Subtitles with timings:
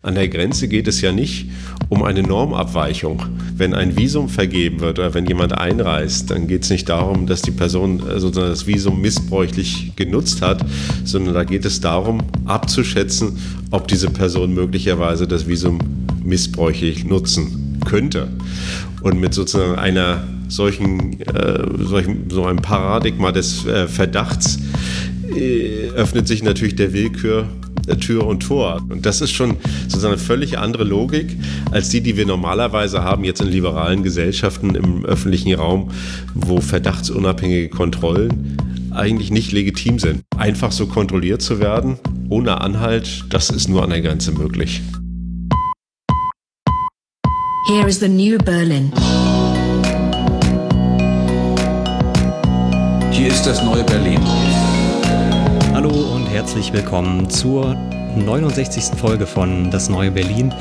[0.00, 1.50] An der Grenze geht es ja nicht
[1.88, 3.20] um eine Normabweichung.
[3.56, 7.42] Wenn ein Visum vergeben wird oder wenn jemand einreist, dann geht es nicht darum, dass
[7.42, 10.64] die Person äh, sozusagen das Visum missbräuchlich genutzt hat,
[11.04, 13.38] sondern da geht es darum, abzuschätzen,
[13.72, 15.80] ob diese Person möglicherweise das Visum
[16.22, 18.28] missbräuchlich nutzen könnte.
[19.02, 24.60] Und mit sozusagen einer solchen, äh, solchen so einem Paradigma des äh, Verdachts
[25.34, 27.48] äh, öffnet sich natürlich der Willkür
[27.96, 28.82] Tür und Tor.
[28.88, 31.36] Und das ist schon sozusagen eine völlig andere Logik
[31.70, 35.90] als die, die wir normalerweise haben jetzt in liberalen Gesellschaften im öffentlichen Raum,
[36.34, 38.56] wo verdachtsunabhängige Kontrollen
[38.90, 40.22] eigentlich nicht legitim sind.
[40.36, 44.82] Einfach so kontrolliert zu werden, ohne Anhalt, das ist nur an der Grenze möglich.
[47.68, 48.90] Here is the new Berlin.
[53.12, 54.20] Hier ist das neue Berlin.
[55.74, 57.74] Hallo und herzlich willkommen zur
[58.14, 58.96] 69.
[58.96, 60.54] Folge von Das neue Berlin.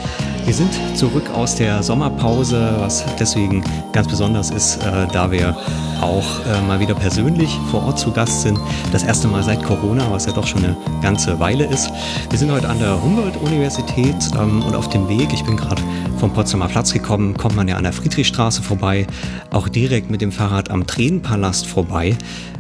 [0.46, 5.56] Wir sind zurück aus der Sommerpause, was deswegen ganz besonders ist, äh, da wir
[6.02, 8.60] auch äh, mal wieder persönlich vor Ort zu Gast sind.
[8.92, 11.92] Das erste Mal seit Corona, was ja doch schon eine ganze Weile ist.
[12.32, 15.84] Wir sind heute an der Humboldt-Universität ähm, und auf dem Weg, ich bin gerade
[16.18, 19.06] vom Potsdamer Platz gekommen, kommt man ja an der Friedrichstraße vorbei,
[19.52, 22.18] auch direkt mit dem Fahrrad am Tränenpalast vorbei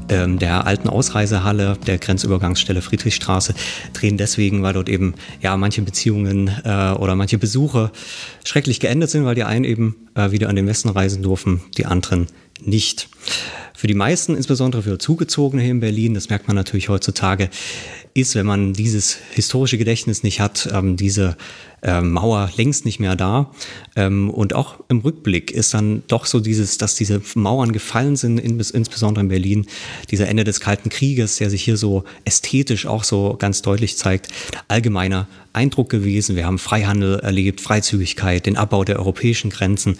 [0.09, 3.53] der alten Ausreisehalle der Grenzübergangsstelle Friedrichstraße
[3.93, 7.91] drehen deswegen, weil dort eben ja manche Beziehungen äh, oder manche Besuche
[8.43, 11.85] schrecklich geendet sind, weil die einen eben äh, wieder an den Westen reisen durften, die
[11.85, 12.27] anderen
[12.61, 13.09] nicht.
[13.77, 17.51] Für die meisten, insbesondere für Zugezogene hier in Berlin, das merkt man natürlich heutzutage,
[18.15, 21.37] ist, wenn man dieses historische Gedächtnis nicht hat, ähm, diese
[21.83, 23.51] ähm, Mauer längst nicht mehr da.
[23.95, 28.39] Ähm, und auch im Rückblick ist dann doch so dieses, dass diese Mauern gefallen sind,
[28.39, 29.67] in, insbesondere in Berlin,
[30.09, 34.29] dieser Ende des Kalten Krieges, der sich hier so ästhetisch auch so ganz deutlich zeigt,
[34.67, 36.35] allgemeiner Eindruck gewesen.
[36.35, 39.99] Wir haben Freihandel erlebt, Freizügigkeit, den Abbau der europäischen Grenzen.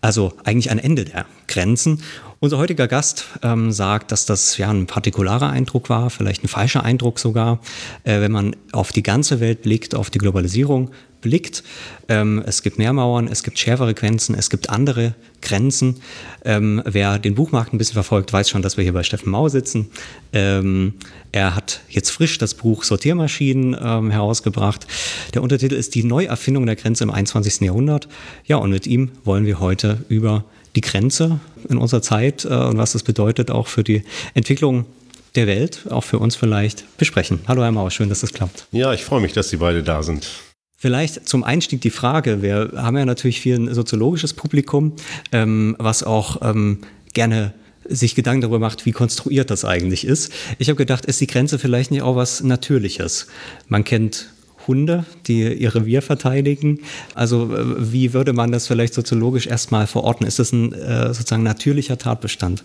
[0.00, 2.02] Also eigentlich ein Ende der Grenzen.
[2.44, 6.84] Unser heutiger Gast ähm, sagt, dass das ja ein partikularer Eindruck war, vielleicht ein falscher
[6.84, 7.58] Eindruck sogar,
[8.02, 10.90] äh, wenn man auf die ganze Welt blickt, auf die Globalisierung
[11.22, 11.64] blickt.
[12.10, 16.02] Ähm, es gibt mehr Mauern, es gibt schärfere Grenzen, es gibt andere Grenzen.
[16.44, 19.48] Ähm, wer den Buchmarkt ein bisschen verfolgt, weiß schon, dass wir hier bei Steffen Mau
[19.48, 19.88] sitzen.
[20.34, 20.96] Ähm,
[21.32, 24.86] er hat jetzt frisch das Buch Sortiermaschinen ähm, herausgebracht.
[25.32, 27.62] Der Untertitel ist Die Neuerfindung der Grenze im 21.
[27.62, 28.06] Jahrhundert.
[28.44, 30.44] Ja, und mit ihm wollen wir heute über
[30.76, 34.02] die Grenze in unserer Zeit äh, und was das bedeutet auch für die
[34.34, 34.86] Entwicklung
[35.34, 37.40] der Welt, auch für uns vielleicht, besprechen.
[37.48, 38.66] Hallo Herr Mauer, schön, dass das klappt.
[38.72, 40.28] Ja, ich freue mich, dass Sie beide da sind.
[40.76, 44.92] Vielleicht zum Einstieg die Frage, wir haben ja natürlich viel ein soziologisches Publikum,
[45.32, 46.80] ähm, was auch ähm,
[47.14, 47.54] gerne
[47.88, 50.32] sich Gedanken darüber macht, wie konstruiert das eigentlich ist.
[50.58, 53.26] Ich habe gedacht, ist die Grenze vielleicht nicht auch was Natürliches?
[53.68, 54.33] Man kennt
[54.66, 56.80] Hunde, die ihr Revier verteidigen.
[57.14, 60.26] Also äh, wie würde man das vielleicht soziologisch erstmal verorten?
[60.26, 62.64] Ist das ein äh, sozusagen natürlicher Tatbestand?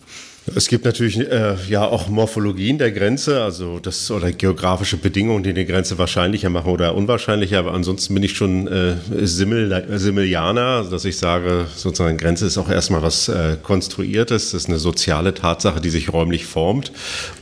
[0.55, 5.51] Es gibt natürlich äh, ja auch Morphologien der Grenze, also das oder geografische Bedingungen, die
[5.51, 7.59] eine Grenze wahrscheinlicher machen oder unwahrscheinlicher.
[7.59, 8.95] Aber ansonsten bin ich schon äh,
[9.25, 14.51] Simmel, Simmelianer, dass ich sage, sozusagen Grenze ist auch erstmal was äh, Konstruiertes.
[14.51, 16.91] Das ist eine soziale Tatsache, die sich räumlich formt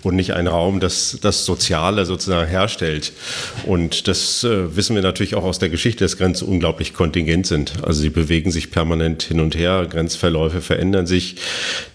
[0.04, 3.14] und nicht ein Raum, das das Soziale sozusagen herstellt.
[3.66, 7.74] Und das äh, wissen wir natürlich auch aus der Geschichte, dass Grenzen unglaublich kontingent sind.
[7.84, 11.36] Also sie bewegen sich permanent hin und her, Grenzverläufe verändern sich.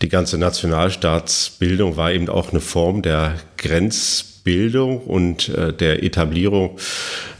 [0.00, 6.78] Die ganze Nationalstaat Staatsbildung war eben auch eine Form der Grenzbildung und äh, der Etablierung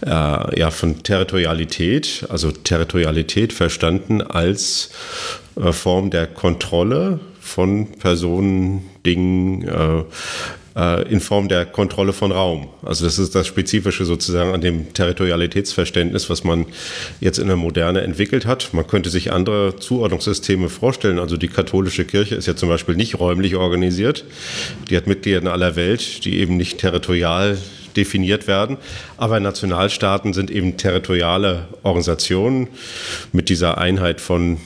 [0.04, 4.90] äh, ja, von Territorialität, also Territorialität verstanden als
[5.56, 9.68] äh, Form der Kontrolle von Personen, Dingen,
[10.76, 12.68] äh, in Form der Kontrolle von Raum.
[12.82, 16.66] Also das ist das Spezifische sozusagen an dem Territorialitätsverständnis, was man
[17.20, 18.72] jetzt in der Moderne entwickelt hat.
[18.72, 21.18] Man könnte sich andere Zuordnungssysteme vorstellen.
[21.18, 24.24] Also die katholische Kirche ist ja zum Beispiel nicht räumlich organisiert.
[24.90, 27.58] Die hat Mitglieder in aller Welt, die eben nicht territorial
[27.96, 28.76] definiert werden.
[29.16, 32.68] Aber Nationalstaaten sind eben territoriale Organisationen
[33.32, 34.58] mit dieser Einheit von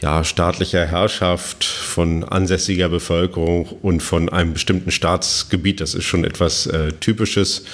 [0.00, 5.80] ja, staatlicher Herrschaft, von ansässiger Bevölkerung und von einem bestimmten Staatsgebiet.
[5.80, 7.64] Das ist schon etwas äh, Typisches.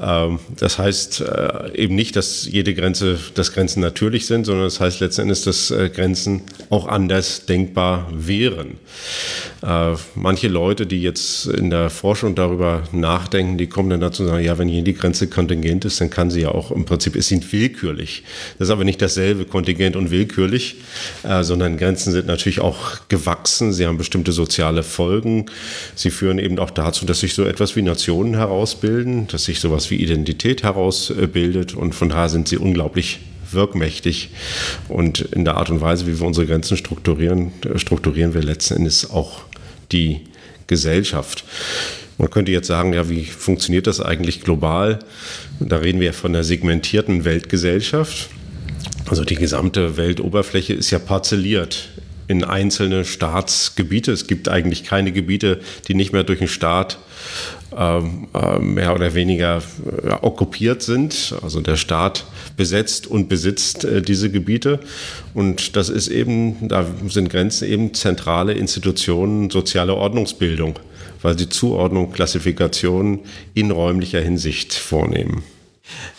[0.00, 4.80] Ähm, das heißt äh, eben nicht, dass jede Grenze, dass Grenzen natürlich sind, sondern das
[4.80, 8.78] heißt letzten Endes, dass äh, Grenzen auch anders denkbar wären.
[9.62, 14.27] Äh, manche Leute, die jetzt in der Forschung darüber nachdenken, die kommen dann dazu und
[14.28, 17.16] sagen, ja, wenn hier die Grenze kontingent ist, dann kann sie ja auch im Prinzip,
[17.16, 18.22] es sind willkürlich.
[18.58, 20.76] Das ist aber nicht dasselbe kontingent und willkürlich,
[21.22, 23.72] äh, sondern Grenzen sind natürlich auch gewachsen.
[23.72, 25.46] Sie haben bestimmte soziale Folgen.
[25.94, 29.90] Sie führen eben auch dazu, dass sich so etwas wie Nationen herausbilden, dass sich sowas
[29.90, 33.20] wie Identität herausbildet und von daher sind sie unglaublich
[33.50, 34.30] wirkmächtig.
[34.88, 39.10] Und in der Art und Weise, wie wir unsere Grenzen strukturieren, strukturieren wir letzten Endes
[39.10, 39.42] auch
[39.92, 40.20] die
[40.66, 41.44] Gesellschaft.
[42.18, 44.98] Man könnte jetzt sagen, ja, wie funktioniert das eigentlich global?
[45.60, 48.28] Da reden wir von einer segmentierten Weltgesellschaft.
[49.08, 51.88] Also die gesamte Weltoberfläche ist ja parzelliert
[52.26, 54.12] in einzelne Staatsgebiete.
[54.12, 56.98] Es gibt eigentlich keine Gebiete, die nicht mehr durch den Staat
[57.76, 59.62] ähm, äh, mehr oder weniger
[60.04, 61.34] äh, okkupiert sind.
[61.42, 62.26] Also der Staat
[62.56, 64.80] besetzt und besitzt äh, diese Gebiete.
[65.34, 70.78] Und das ist eben, da sind Grenzen eben zentrale Institutionen soziale Ordnungsbildung,
[71.22, 73.20] weil sie Zuordnung, Klassifikation
[73.54, 75.42] in räumlicher Hinsicht vornehmen.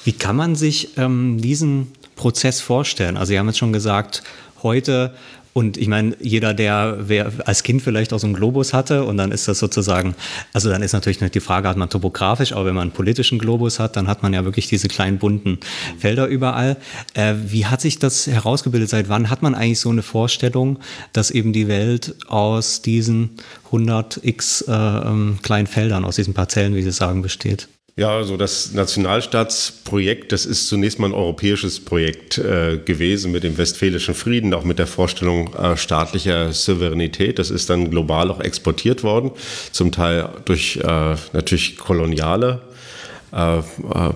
[0.03, 3.17] Wie kann man sich ähm, diesen Prozess vorstellen?
[3.17, 4.23] Also Sie haben jetzt schon gesagt,
[4.63, 5.13] heute
[5.53, 9.17] und ich meine, jeder, der wer als Kind vielleicht auch so einen Globus hatte und
[9.17, 10.15] dann ist das sozusagen,
[10.53, 13.39] also dann ist natürlich nicht die Frage, hat man topografisch, aber wenn man einen politischen
[13.39, 15.59] Globus hat, dann hat man ja wirklich diese kleinen bunten
[15.97, 16.77] Felder überall.
[17.13, 18.89] Äh, wie hat sich das herausgebildet?
[18.89, 20.79] Seit wann hat man eigentlich so eine Vorstellung,
[21.13, 23.31] dass eben die Welt aus diesen
[23.65, 27.67] 100 x äh, ähm, kleinen Feldern, aus diesen Parzellen, wie Sie sagen, besteht?
[27.99, 33.57] Ja, also das Nationalstaatsprojekt, das ist zunächst mal ein europäisches Projekt äh, gewesen mit dem
[33.57, 37.39] Westfälischen Frieden, auch mit der Vorstellung äh, staatlicher Souveränität.
[37.39, 39.31] Das ist dann global auch exportiert worden,
[39.73, 42.61] zum Teil durch äh, natürlich koloniale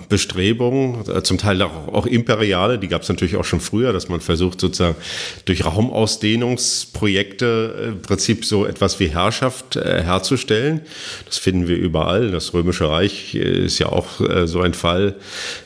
[0.08, 4.20] Bestrebungen, äh, zum Teil auch, imperiale, die gab es natürlich auch schon früher, dass man
[4.20, 4.96] versucht sozusagen
[5.44, 10.82] durch Raumausdehnungsprojekte im Prinzip so etwas wie Herrschaft herzustellen.
[11.26, 12.30] Das finden wir überall.
[12.30, 15.14] Das Römische Reich ist ja auch so ein Fall,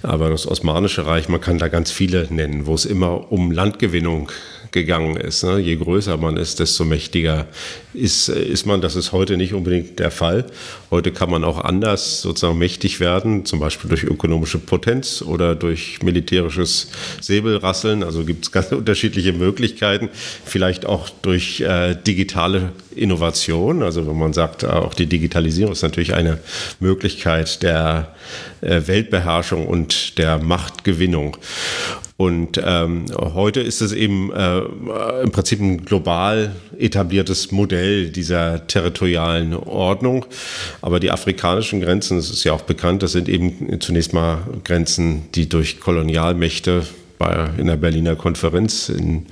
[0.02, 4.30] aber das Osmanische Reich, man kann da ganz viele nennen, wo es immer um Landgewinnung
[4.72, 5.44] gegangen ist.
[5.44, 5.58] Ne?
[5.58, 7.46] Je größer man ist, desto mächtiger
[7.94, 8.80] ist, ist man.
[8.80, 10.46] Das ist heute nicht unbedingt der Fall.
[10.90, 16.02] Heute kann man auch anders sozusagen mächtig werden, zum Beispiel durch ökonomische Potenz oder durch
[16.02, 16.88] militärisches
[17.20, 18.02] Säbelrasseln.
[18.02, 20.08] Also gibt es ganz unterschiedliche Möglichkeiten.
[20.44, 23.82] Vielleicht auch durch äh, digitale Innovation.
[23.82, 26.38] Also wenn man sagt, auch die Digitalisierung ist natürlich eine
[26.80, 28.14] Möglichkeit der
[28.60, 31.36] äh, Weltbeherrschung und der Machtgewinnung.
[32.20, 34.58] Und ähm, heute ist es eben äh,
[35.22, 40.26] im Prinzip ein global etabliertes Modell dieser territorialen Ordnung.
[40.82, 45.28] Aber die afrikanischen Grenzen, das ist ja auch bekannt, das sind eben zunächst mal Grenzen,
[45.36, 46.82] die durch Kolonialmächte
[47.18, 49.26] bei, in der Berliner Konferenz im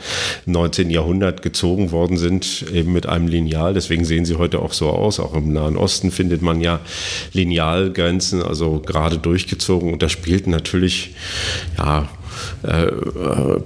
[0.44, 0.88] 19.
[0.88, 3.75] Jahrhundert gezogen worden sind, eben mit einem Lineal.
[3.75, 5.19] Deswegen sehen sie heute auch so aus.
[5.19, 6.79] Auch im Nahen Osten findet man ja
[7.33, 9.93] Linealgrenzen, also gerade durchgezogen.
[9.93, 11.17] Und da spielten natürlich,
[11.79, 12.09] ja,
[12.62, 12.87] äh,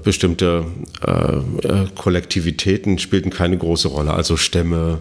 [0.02, 0.64] bestimmte
[1.06, 4.98] äh, äh, Kollektivitäten spielten keine große Rolle, also Stämme,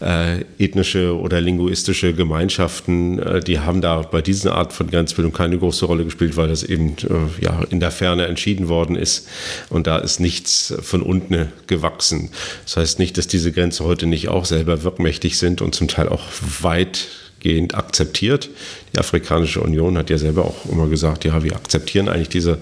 [0.00, 5.58] äh, ethnische oder linguistische Gemeinschaften, äh, die haben da bei dieser Art von Grenzbildung keine
[5.58, 9.28] große Rolle gespielt, weil das eben äh, ja, in der Ferne entschieden worden ist
[9.68, 12.30] und da ist nichts von unten gewachsen.
[12.64, 16.08] Das heißt nicht, dass diese Grenzen heute nicht auch selber wirkmächtig sind und zum Teil
[16.08, 16.24] auch
[16.60, 17.08] weit
[17.40, 18.50] weitgehend akzeptiert.
[18.92, 22.58] Die Afrikanische Union hat ja selber auch immer gesagt, ja, wir akzeptieren eigentlich diese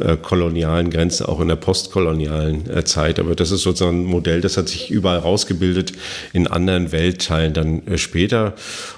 [0.00, 3.18] äh, kolonialen Grenzen auch in der postkolonialen äh, Zeit.
[3.18, 5.92] Aber das ist sozusagen ein Modell, das hat sich überall rausgebildet,
[6.32, 8.54] in anderen Weltteilen dann äh, später.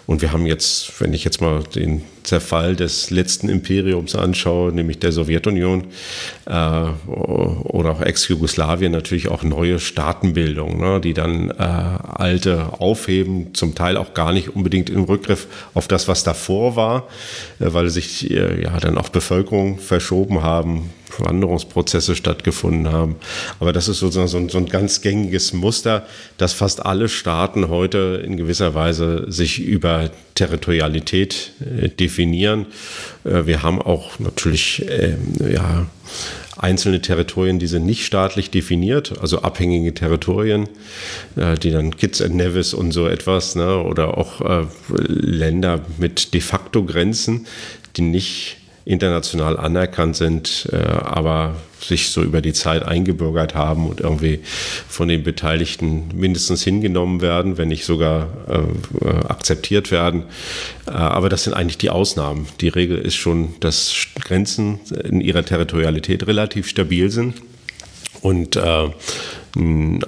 [0.06, 5.00] Und wir haben jetzt, wenn ich jetzt mal den Zerfall des letzten Imperiums anschaue, nämlich
[5.00, 5.88] der Sowjetunion
[6.46, 6.50] äh,
[7.08, 13.96] oder auch Ex-Jugoslawien, natürlich auch neue Staatenbildungen, ne, die dann äh, alte aufheben, zum Teil
[13.96, 17.08] auch gar nicht unbedingt im Rückgriff auf das, was davor war,
[17.58, 23.16] äh, weil sich äh, ja dann auch Bevölkerung verschoben haben, Wanderungsprozesse stattgefunden haben.
[23.58, 26.06] Aber das ist sozusagen so ein, so ein, ganz gängiges Muster,
[26.38, 32.66] dass fast alle Staaten heute in gewisser Weise sich über Territorialität äh, definieren.
[33.24, 35.16] Äh, wir haben auch natürlich äh,
[35.52, 35.86] ja,
[36.60, 40.68] einzelne Territorien, die sind nicht staatlich definiert, also abhängige Territorien,
[41.36, 44.66] äh, die dann Kitts and Nevis und so etwas, ne, oder auch äh,
[44.98, 47.46] Länder mit de facto Grenzen,
[47.96, 48.58] die nicht
[48.90, 54.40] international anerkannt sind, äh, aber sich so über die Zeit eingebürgert haben und irgendwie
[54.88, 60.24] von den Beteiligten mindestens hingenommen werden, wenn nicht sogar äh, akzeptiert werden.
[60.86, 62.46] Äh, aber das sind eigentlich die Ausnahmen.
[62.60, 67.34] Die Regel ist schon, dass Grenzen in ihrer Territorialität relativ stabil sind
[68.22, 68.88] Und äh,
[69.56, 70.06] ein äh,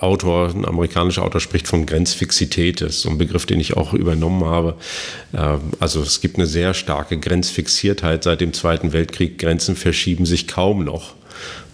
[0.00, 2.80] Autor, ein amerikanischer Autor spricht von Grenzfixität.
[2.80, 4.76] Das ist so ein Begriff, den ich auch übernommen habe.
[5.32, 9.38] Äh, also es gibt eine sehr starke Grenzfixiertheit seit dem Zweiten Weltkrieg.
[9.38, 11.14] Grenzen verschieben sich kaum noch.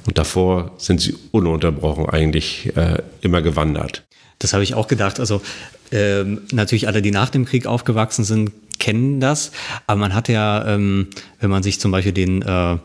[0.06, 4.04] Und davor sind sie ununterbrochen eigentlich äh, immer gewandert.
[4.38, 5.20] Das habe ich auch gedacht.
[5.20, 5.42] Also
[5.92, 9.52] ähm, natürlich alle, die nach dem Krieg aufgewachsen sind, kennen das.
[9.86, 12.78] Aber man hat ja, ähm, wenn man sich zum Beispiel den äh,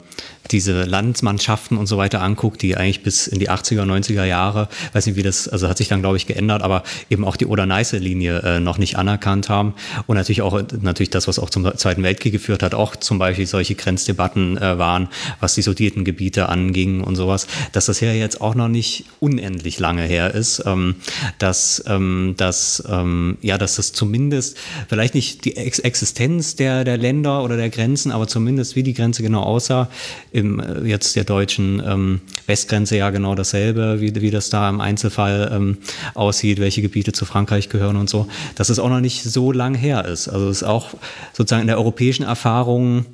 [0.52, 5.06] diese Landsmannschaften und so weiter anguckt, die eigentlich bis in die 80er, 90er Jahre, weiß
[5.06, 8.40] nicht wie das, also hat sich dann glaube ich geändert, aber eben auch die Oder-Neiße-Linie
[8.40, 9.74] äh, noch nicht anerkannt haben.
[10.08, 13.46] Und natürlich auch natürlich das, was auch zum Zweiten Weltkrieg geführt hat, auch zum Beispiel
[13.46, 15.10] solche Grenzdebatten äh, waren,
[15.40, 20.04] was die Sudietengebiete anging und sowas, dass das ja jetzt auch noch nicht unendlich lange
[20.04, 20.96] her ist, ähm,
[21.40, 26.98] dass, ähm, dass, ähm, ja, dass das zumindest vielleicht nicht die Ex Existenz der, der
[26.98, 29.90] Länder oder der Grenzen, aber zumindest wie die Grenze genau aussah,
[30.36, 34.82] im äh, jetzt der deutschen ähm, Westgrenze ja genau dasselbe, wie, wie das da im
[34.82, 35.78] Einzelfall ähm,
[36.14, 39.76] aussieht, welche Gebiete zu Frankreich gehören und so, dass es auch noch nicht so lang
[39.76, 40.28] her ist.
[40.28, 40.90] Also es ist auch
[41.34, 43.06] sozusagen in der europäischen Erfahrung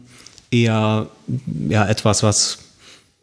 [0.50, 1.08] eher
[1.70, 2.58] ja, etwas, was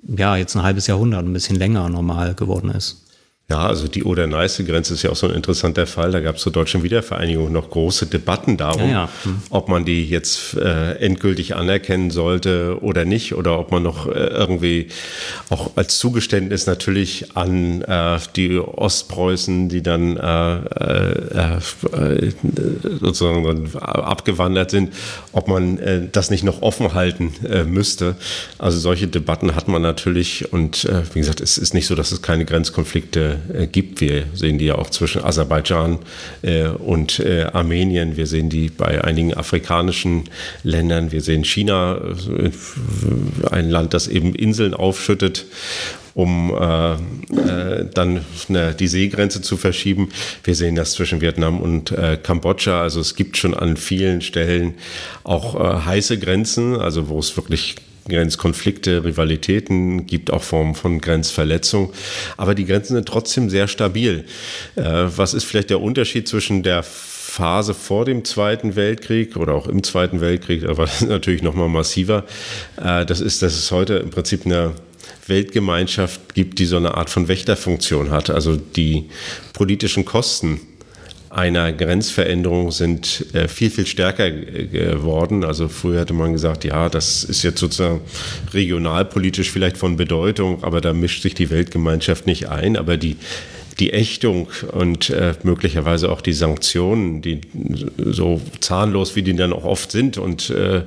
[0.07, 3.08] ja jetzt ein halbes Jahrhundert, ein bisschen länger normal geworden ist.
[3.51, 6.13] Ja, also die Oder-Neiße-Grenze ist ja auch so ein interessanter Fall.
[6.13, 9.09] Da gab es zur deutschen Wiedervereinigung noch große Debatten darum, ja, ja.
[9.23, 9.39] Hm.
[9.49, 14.11] ob man die jetzt äh, endgültig anerkennen sollte oder nicht, oder ob man noch äh,
[14.11, 14.89] irgendwie
[15.49, 22.33] auch als Zugeständnis natürlich an äh, die Ostpreußen, die dann äh, äh, äh,
[23.01, 24.93] sozusagen abgewandert sind,
[25.33, 27.33] ob man das nicht noch offen halten
[27.67, 28.17] müsste.
[28.59, 32.21] Also solche Debatten hat man natürlich und wie gesagt, es ist nicht so, dass es
[32.21, 33.38] keine Grenzkonflikte
[33.71, 34.01] gibt.
[34.01, 35.99] Wir sehen die ja auch zwischen Aserbaidschan
[36.43, 38.17] äh, und äh, Armenien.
[38.17, 40.25] Wir sehen die bei einigen afrikanischen
[40.63, 41.13] Ländern.
[41.13, 42.01] Wir sehen China,
[43.51, 45.47] ein Land, das eben Inseln aufschüttet
[46.19, 50.09] um äh, äh, dann eine, die Seegrenze zu verschieben.
[50.43, 52.83] Wir sehen das zwischen Vietnam und äh, Kambodscha.
[52.83, 54.75] Also es gibt schon an vielen Stellen
[55.23, 57.77] auch heiße Grenzen, also wo es wirklich
[58.09, 61.93] Grenzkonflikte, Rivalitäten, gibt auch Formen von Grenzverletzung.
[62.37, 64.25] Aber die Grenzen sind trotzdem sehr stabil.
[64.77, 69.69] Äh, was ist vielleicht der Unterschied zwischen der Phase vor dem Zweiten Weltkrieg oder auch
[69.69, 72.25] im Zweiten Weltkrieg, aber natürlich noch mal massiver.
[72.77, 74.73] Äh, das ist, dass es heute im Prinzip eine
[75.27, 78.31] Weltgemeinschaft gibt, die so eine Art von Wächterfunktion hat.
[78.31, 79.11] Also die
[79.53, 80.61] politischen Kosten
[81.39, 85.45] einer Grenzveränderung sind äh, viel, viel stärker äh, geworden.
[85.45, 88.01] Also früher hätte man gesagt, ja, das ist jetzt sozusagen
[88.53, 92.77] regionalpolitisch vielleicht von Bedeutung, aber da mischt sich die Weltgemeinschaft nicht ein.
[92.77, 93.17] Aber die
[93.79, 97.43] die Ächtung und äh, möglicherweise auch die Sanktionen, die
[97.97, 100.83] so zahnlos wie die dann auch oft sind und äh,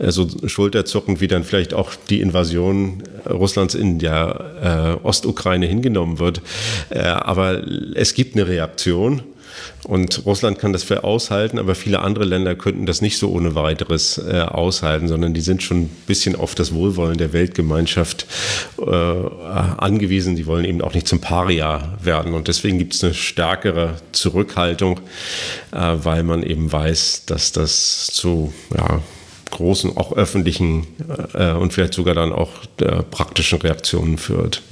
[0.00, 6.42] so schulterzuckend wie dann vielleicht auch die Invasion Russlands in der äh, Ostukraine hingenommen wird.
[6.90, 7.62] Äh, aber
[7.94, 9.22] es gibt eine Reaktion
[9.84, 13.54] und Russland kann das für aushalten, aber viele andere Länder könnten das nicht so ohne
[13.54, 18.26] weiteres äh, aushalten, sondern die sind schon ein bisschen auf das Wohlwollen der Weltgemeinschaft
[18.78, 20.36] äh, angewiesen.
[20.36, 22.34] Die wollen eben auch nicht zum Paria werden.
[22.34, 25.00] Und deswegen gibt es eine stärkere Zurückhaltung,
[25.72, 29.02] äh, weil man eben weiß, dass das zu ja,
[29.50, 30.86] großen, auch öffentlichen
[31.34, 34.62] äh, und vielleicht sogar dann auch äh, praktischen Reaktionen führt.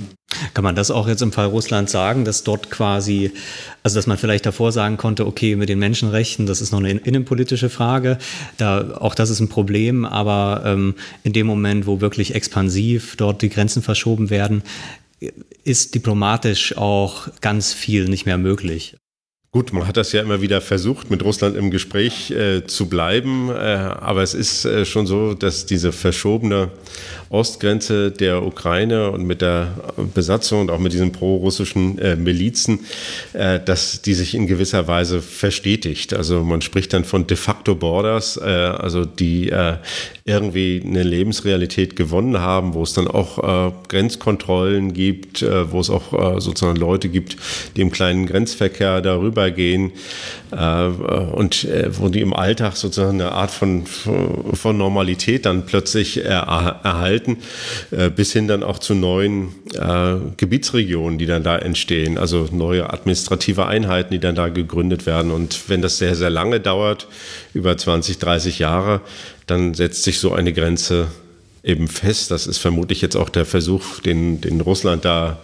[0.54, 3.32] Kann man das auch jetzt im Fall Russland sagen, dass dort quasi,
[3.82, 6.90] also dass man vielleicht davor sagen konnte, okay, mit den Menschenrechten, das ist noch eine
[6.90, 8.18] innenpolitische Frage,
[8.56, 13.42] da auch das ist ein Problem, aber ähm, in dem Moment, wo wirklich expansiv dort
[13.42, 14.62] die Grenzen verschoben werden,
[15.64, 18.96] ist diplomatisch auch ganz viel nicht mehr möglich.
[19.54, 23.50] Gut, man hat das ja immer wieder versucht, mit Russland im Gespräch äh, zu bleiben,
[23.50, 26.70] äh, aber es ist äh, schon so, dass diese verschobene
[27.32, 29.72] Ostgrenze der Ukraine und mit der
[30.14, 32.80] Besatzung und auch mit diesen pro-russischen äh, Milizen,
[33.32, 36.12] äh, dass die sich in gewisser Weise verstetigt.
[36.12, 39.50] Also man spricht dann von de facto Borders, äh, also die
[40.24, 46.76] irgendwie eine Lebensrealität gewonnen haben, wo es dann auch Grenzkontrollen gibt, wo es auch sozusagen
[46.76, 47.36] Leute gibt,
[47.76, 49.50] die im kleinen Grenzverkehr darüber
[50.52, 56.24] äh, und äh, wo die im Alltag sozusagen eine Art von, von Normalität dann plötzlich
[56.24, 56.80] er,
[57.22, 57.38] erhalten,
[57.90, 62.92] äh, bis hin dann auch zu neuen äh, Gebietsregionen, die dann da entstehen, also neue
[62.92, 65.30] administrative Einheiten, die dann da gegründet werden.
[65.30, 67.06] Und wenn das sehr, sehr lange dauert,
[67.54, 69.00] über 20, 30 Jahre,
[69.46, 71.08] dann setzt sich so eine Grenze
[71.64, 72.30] eben fest.
[72.30, 75.38] Das ist vermutlich jetzt auch der Versuch, den, den Russland da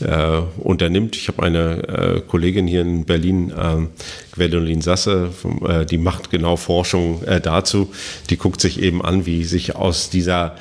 [0.00, 1.14] äh, unternimmt.
[1.14, 3.86] Ich habe eine äh, Kollegin hier in Berlin, äh,
[4.34, 5.30] Gwendolin Sasse,
[5.66, 7.92] äh, die macht genau Forschung äh, dazu.
[8.30, 10.56] Die guckt sich eben an, wie sich aus dieser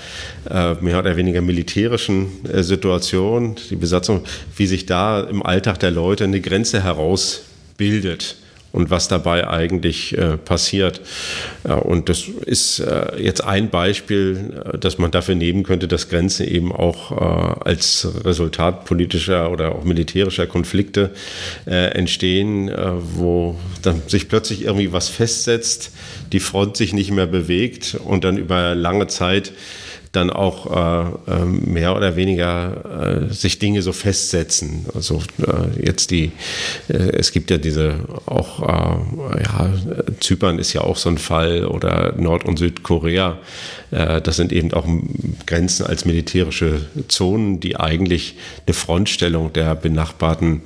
[0.50, 2.28] äh, mehr oder weniger militärischen
[2.62, 4.24] Situation, die Besatzung,
[4.56, 8.36] wie sich da im Alltag der Leute eine Grenze herausbildet
[8.72, 11.02] und was dabei eigentlich äh, passiert.
[11.68, 16.10] Ja, und das ist äh, jetzt ein Beispiel, äh, das man dafür nehmen könnte, dass
[16.10, 21.12] Grenzen eben auch äh, als Resultat politischer oder auch militärischer Konflikte
[21.66, 25.92] äh, entstehen, äh, wo dann sich plötzlich irgendwie was festsetzt,
[26.32, 29.52] die Front sich nicht mehr bewegt und dann über lange Zeit
[30.12, 34.86] dann auch äh, ähm, mehr oder weniger äh, sich Dinge so festsetzen.
[34.96, 36.32] Also äh, jetzt die,
[36.88, 39.74] äh, es gibt ja diese auch, äh, ja,
[40.20, 43.38] Zypern ist ja auch so ein Fall oder Nord- und Südkorea.
[43.92, 44.88] Äh, das sind eben auch
[45.46, 48.36] Grenzen als militärische Zonen, die eigentlich
[48.66, 50.62] eine Frontstellung der benachbarten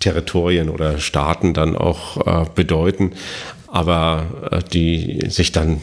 [0.00, 3.12] Territorien oder Staaten dann auch bedeuten
[3.68, 5.80] aber die sich dann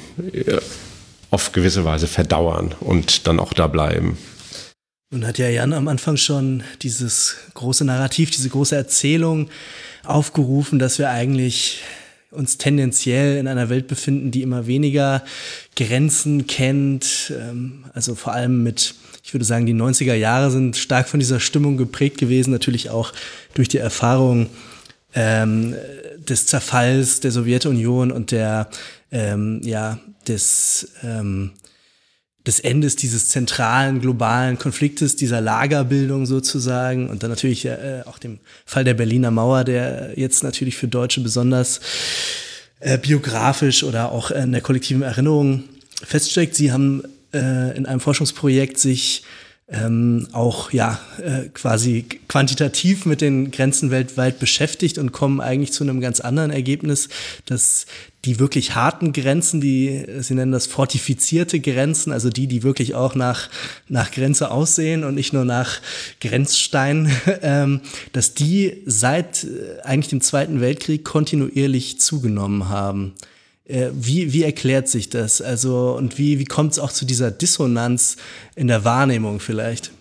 [1.34, 4.18] auf gewisse Weise verdauern und dann auch da bleiben.
[5.12, 9.50] Nun hat ja Jan am Anfang schon dieses große Narrativ, diese große Erzählung
[10.04, 11.82] aufgerufen, dass wir eigentlich
[12.30, 15.24] uns tendenziell in einer Welt befinden, die immer weniger
[15.76, 17.34] Grenzen kennt.
[17.40, 21.40] Ähm, also vor allem mit, ich würde sagen, die 90er Jahre sind stark von dieser
[21.40, 23.12] Stimmung geprägt gewesen, natürlich auch
[23.54, 24.50] durch die Erfahrung
[25.16, 25.76] ähm,
[26.18, 28.70] des Zerfalls der Sowjetunion und der
[29.12, 31.52] ähm, ja, des, ähm,
[32.46, 38.40] des Endes dieses zentralen globalen Konfliktes, dieser Lagerbildung sozusagen und dann natürlich äh, auch dem
[38.66, 41.80] Fall der Berliner Mauer, der jetzt natürlich für Deutsche besonders
[42.80, 45.64] äh, biografisch oder auch in der kollektiven Erinnerung
[46.04, 46.56] feststeckt.
[46.56, 47.04] Sie haben
[47.34, 49.24] äh, in einem Forschungsprojekt sich
[49.70, 55.84] ähm, auch ja äh, quasi quantitativ mit den Grenzen weltweit beschäftigt und kommen eigentlich zu
[55.84, 57.08] einem ganz anderen Ergebnis,
[57.46, 57.86] dass
[58.26, 63.16] die wirklich harten Grenzen, die sie nennen das fortifizierte Grenzen, also die, die wirklich auch
[63.16, 63.50] nach
[63.88, 65.80] nach Grenze aussehen und nicht nur nach
[66.20, 67.10] Grenzstein,
[67.42, 73.14] ähm, dass die seit äh, eigentlich dem Zweiten Weltkrieg kontinuierlich zugenommen haben.
[73.66, 75.42] Äh, wie, wie erklärt sich das?
[75.42, 78.18] Also, und wie, wie kommt es auch zu dieser Dissonanz
[78.56, 79.92] in der Wahrnehmung vielleicht?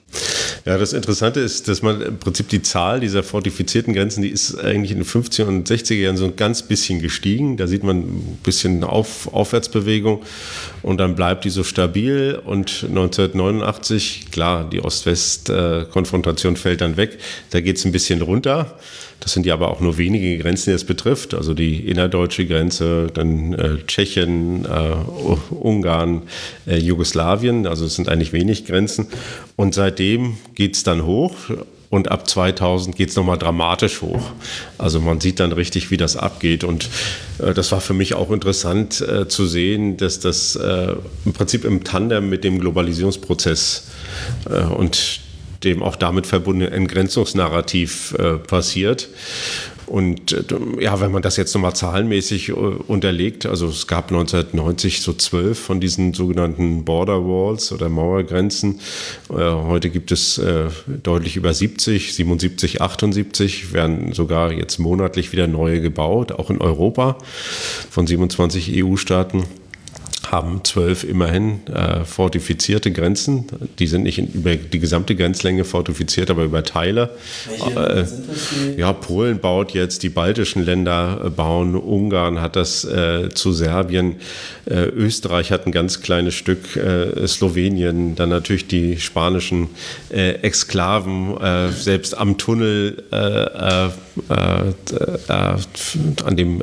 [0.65, 4.57] Ja, das Interessante ist, dass man im Prinzip die Zahl dieser fortifizierten Grenzen, die ist
[4.61, 7.57] eigentlich in den 50er und 60er Jahren so ein ganz bisschen gestiegen.
[7.57, 10.23] Da sieht man ein bisschen Auf, Aufwärtsbewegung
[10.83, 12.41] und dann bleibt die so stabil.
[12.45, 17.19] Und 1989, klar, die Ost-West-Konfrontation fällt dann weg.
[17.51, 18.79] Da geht es ein bisschen runter.
[19.23, 21.33] Das sind ja aber auch nur wenige Grenzen, die es betrifft.
[21.33, 26.23] Also die innerdeutsche Grenze, dann äh, Tschechien, äh, Ungarn,
[26.67, 27.69] äh, Jugoslawien.
[27.69, 29.07] Also es sind eigentlich wenig Grenzen.
[29.55, 31.35] Und seitdem geht es dann hoch.
[31.89, 34.23] Und ab 2000 geht es nochmal dramatisch hoch.
[34.79, 36.65] Also man sieht dann richtig, wie das abgeht.
[36.65, 36.89] Und
[37.39, 41.65] äh, das war für mich auch interessant äh, zu sehen, dass das äh, im Prinzip
[41.65, 43.89] im Tandem mit dem Globalisierungsprozess
[44.51, 45.22] äh, und
[45.65, 49.09] dem auch damit verbundenen Entgrenzungsnarrativ äh, passiert.
[49.87, 50.43] Und äh,
[50.81, 55.59] ja, wenn man das jetzt nochmal zahlenmäßig äh, unterlegt, also es gab 1990 so zwölf
[55.59, 58.81] von diesen sogenannten Border Walls oder Mauergrenzen.
[59.31, 60.41] Äh, heute gibt es
[61.03, 67.19] deutlich über 70, 77, 78, werden sogar jetzt monatlich wieder neue gebaut, auch in Europa
[67.91, 69.45] von 27 EU-Staaten
[70.31, 73.47] haben zwölf immerhin äh, fortifizierte Grenzen.
[73.79, 77.11] Die sind nicht in, über die gesamte Grenzlänge fortifiziert, aber über Teile.
[77.77, 78.05] Äh,
[78.77, 84.17] ja, Polen baut jetzt, die baltischen Länder äh, bauen, Ungarn hat das äh, zu Serbien,
[84.67, 89.69] äh, Österreich hat ein ganz kleines Stück, äh, Slowenien, dann natürlich die spanischen
[90.11, 91.37] Exklaven,
[91.71, 93.93] selbst am Tunnel, an
[96.37, 96.63] dem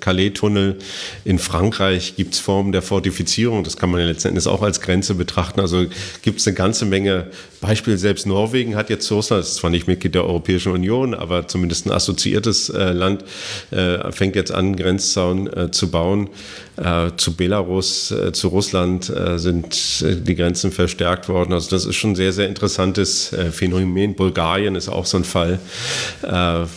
[0.00, 0.76] Calais-Tunnel
[1.24, 4.80] in Frankreich gibt es Formen der Fortifizierung, das kann man ja letzten Endes auch als
[4.80, 5.60] Grenze betrachten.
[5.60, 5.86] Also
[6.22, 7.28] gibt es eine ganze Menge
[7.60, 7.96] Beispiele.
[7.96, 11.86] Selbst Norwegen hat jetzt Russland, das ist zwar nicht Mitglied der Europäischen Union, aber zumindest
[11.86, 13.24] ein assoziiertes äh, Land,
[13.70, 16.28] äh, fängt jetzt an, Grenzzaun äh, zu bauen.
[16.76, 21.54] Äh, zu Belarus, äh, zu Russland äh, sind die Grenzen verstärkt worden.
[21.54, 24.14] Also das ist schon ein sehr, sehr interessantes Phänomen.
[24.14, 25.58] Bulgarien ist auch so ein Fall,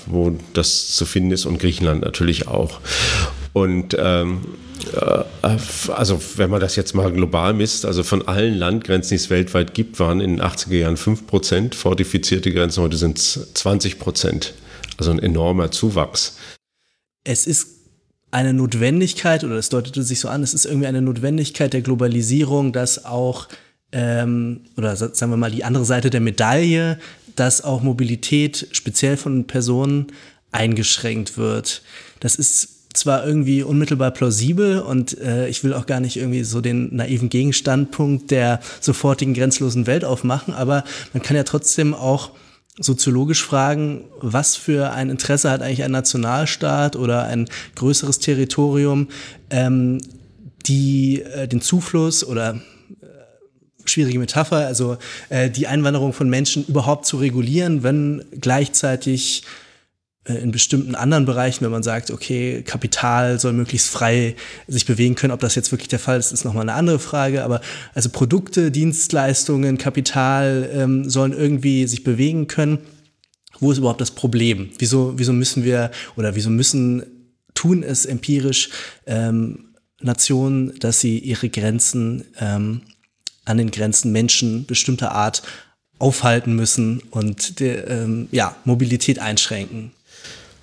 [0.05, 2.79] wo das zu finden ist und Griechenland natürlich auch.
[3.53, 4.68] Und ähm, äh,
[5.41, 9.73] also wenn man das jetzt mal global misst, also von allen Landgrenzen, die es weltweit
[9.73, 14.53] gibt, waren in den 80er Jahren 5 Prozent fortifizierte Grenzen, heute sind es 20 Prozent.
[14.97, 16.37] Also ein enormer Zuwachs.
[17.23, 17.67] Es ist
[18.31, 22.73] eine Notwendigkeit, oder es deutete sich so an, es ist irgendwie eine Notwendigkeit der Globalisierung,
[22.73, 23.47] dass auch
[23.91, 26.99] ähm, oder sagen wir mal die andere Seite der Medaille,
[27.35, 30.07] dass auch Mobilität speziell von Personen
[30.51, 31.81] eingeschränkt wird.
[32.19, 36.61] Das ist zwar irgendwie unmittelbar plausibel und äh, ich will auch gar nicht irgendwie so
[36.61, 40.83] den naiven Gegenstandpunkt der sofortigen grenzlosen Welt aufmachen, aber
[41.13, 42.31] man kann ja trotzdem auch
[42.79, 49.09] soziologisch fragen, was für ein Interesse hat eigentlich ein Nationalstaat oder ein größeres Territorium,
[49.49, 49.99] ähm,
[50.65, 52.55] die äh, den Zufluss oder
[53.01, 53.05] äh,
[53.85, 54.97] schwierige Metapher, also
[55.29, 59.43] äh, die Einwanderung von Menschen überhaupt zu regulieren, wenn gleichzeitig
[60.25, 64.35] in bestimmten anderen Bereichen, wenn man sagt, okay, Kapital soll möglichst frei
[64.67, 67.43] sich bewegen können, ob das jetzt wirklich der Fall ist, ist nochmal eine andere Frage.
[67.43, 67.61] Aber
[67.95, 72.79] also Produkte, Dienstleistungen, Kapital ähm, sollen irgendwie sich bewegen können.
[73.59, 74.69] Wo ist überhaupt das Problem?
[74.77, 77.03] Wieso, wieso müssen wir oder wieso müssen
[77.55, 78.69] tun es empirisch
[79.05, 82.81] ähm, Nationen, dass sie ihre Grenzen ähm,
[83.45, 85.41] an den Grenzen Menschen bestimmter Art
[85.97, 89.91] aufhalten müssen und der, ähm, ja, Mobilität einschränken.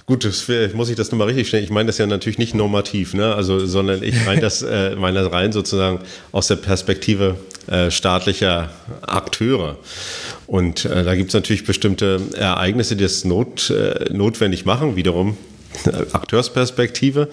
[0.06, 1.64] Gut, das muss ich das nochmal richtig stellen.
[1.64, 3.34] Ich meine das ja natürlich nicht normativ, ne?
[3.34, 5.98] also, sondern ich meine das, äh, meine das rein sozusagen
[6.30, 8.70] aus der Perspektive äh, staatlicher
[9.02, 9.76] Akteure.
[10.46, 15.36] Und äh, da gibt es natürlich bestimmte Ereignisse, die das not, äh, notwendig machen, wiederum
[16.12, 17.28] Akteursperspektive.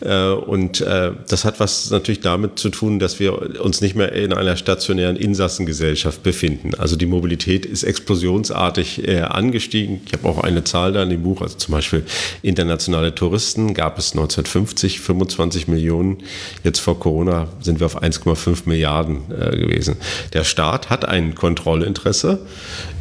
[0.00, 4.12] Äh, und äh, das hat was natürlich damit zu tun, dass wir uns nicht mehr
[4.12, 6.74] in einer stationären Insassengesellschaft befinden.
[6.74, 10.00] Also die Mobilität ist explosionsartig äh, angestiegen.
[10.06, 12.04] Ich habe auch eine Zahl da in dem Buch, also zum Beispiel
[12.42, 16.18] internationale Touristen gab es 1950 25 Millionen.
[16.62, 19.96] Jetzt vor Corona sind wir auf 1,5 Milliarden gewesen.
[20.32, 22.40] Der Staat hat ein Kontrollinteresse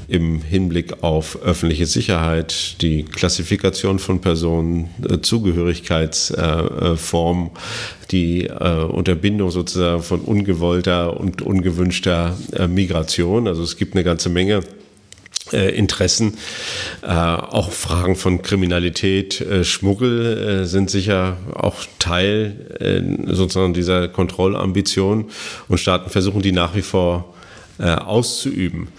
[0.07, 7.51] im Hinblick auf öffentliche Sicherheit, die Klassifikation von Personen, äh, Zugehörigkeitsform,
[8.11, 13.47] die äh, Unterbindung sozusagen von ungewollter und ungewünschter äh, Migration.
[13.47, 14.61] Also es gibt eine ganze Menge
[15.51, 16.37] Interessen.
[17.01, 25.25] auch Fragen von Kriminalität, Schmuggel sind sicher auch Teil sozusagen dieser Kontrollambition
[25.67, 27.32] und Staaten versuchen die nach wie vor
[27.79, 28.89] äh, auszuüben.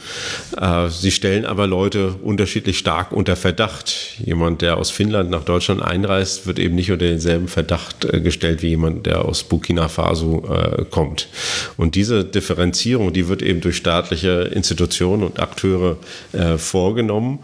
[0.60, 4.18] Äh, sie stellen aber Leute unterschiedlich stark unter Verdacht.
[4.24, 8.62] Jemand, der aus Finnland nach Deutschland einreist, wird eben nicht unter denselben Verdacht äh, gestellt
[8.62, 10.42] wie jemand, der aus Burkina Faso
[10.90, 11.28] kommt.
[11.76, 15.98] Und diese Differenzierung, die wird eben durch staatliche Institutionen und Akteure
[16.56, 17.38] vorgenommen.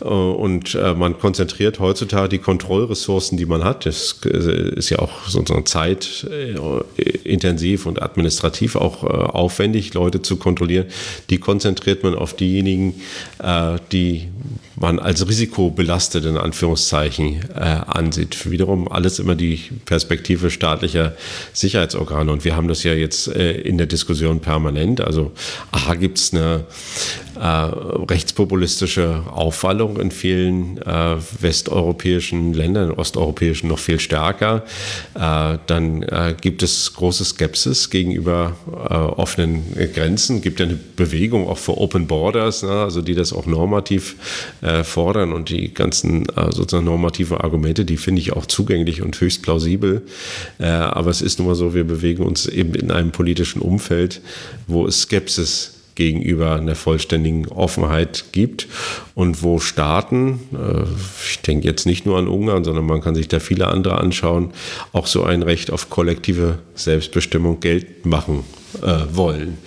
[0.00, 3.86] Und man konzentriert heutzutage die Kontrollressourcen, die man hat.
[3.86, 10.86] Das ist ja auch sozusagen zeitintensiv und administrativ auch aufwendig, Leute zu kontrollieren formulieren,
[11.30, 12.94] die konzentriert man auf diejenigen,
[13.42, 14.28] äh, die
[14.76, 18.50] man als risikobelastet in Anführungszeichen äh, ansieht.
[18.50, 21.14] Wiederum alles immer die Perspektive staatlicher
[21.52, 22.30] Sicherheitsorgane.
[22.32, 25.00] Und wir haben das ja jetzt äh, in der Diskussion permanent.
[25.00, 25.32] Also
[25.70, 26.64] A gibt es eine
[27.36, 34.64] äh, rechtspopulistische Aufwallung in vielen äh, westeuropäischen Ländern, in osteuropäischen noch viel stärker.
[35.14, 38.56] Äh, dann äh, gibt es große Skepsis gegenüber
[39.16, 40.40] offenen Grenzen.
[40.40, 44.16] Gibt ja eine Bewegung auch für Open Borders, ne, also die das auch normativ
[44.64, 49.20] äh, fordern und die ganzen äh, sozusagen normativen Argumente, die finde ich auch zugänglich und
[49.20, 50.02] höchst plausibel.
[50.58, 54.22] Äh, aber es ist nun mal so, wir bewegen uns eben in einem politischen Umfeld,
[54.66, 58.66] wo es Skepsis gegenüber einer vollständigen Offenheit gibt
[59.14, 60.84] und wo Staaten, äh,
[61.30, 64.52] ich denke jetzt nicht nur an Ungarn, sondern man kann sich da viele andere anschauen,
[64.92, 68.44] auch so ein Recht auf kollektive Selbstbestimmung Geld machen
[68.82, 69.58] äh, wollen.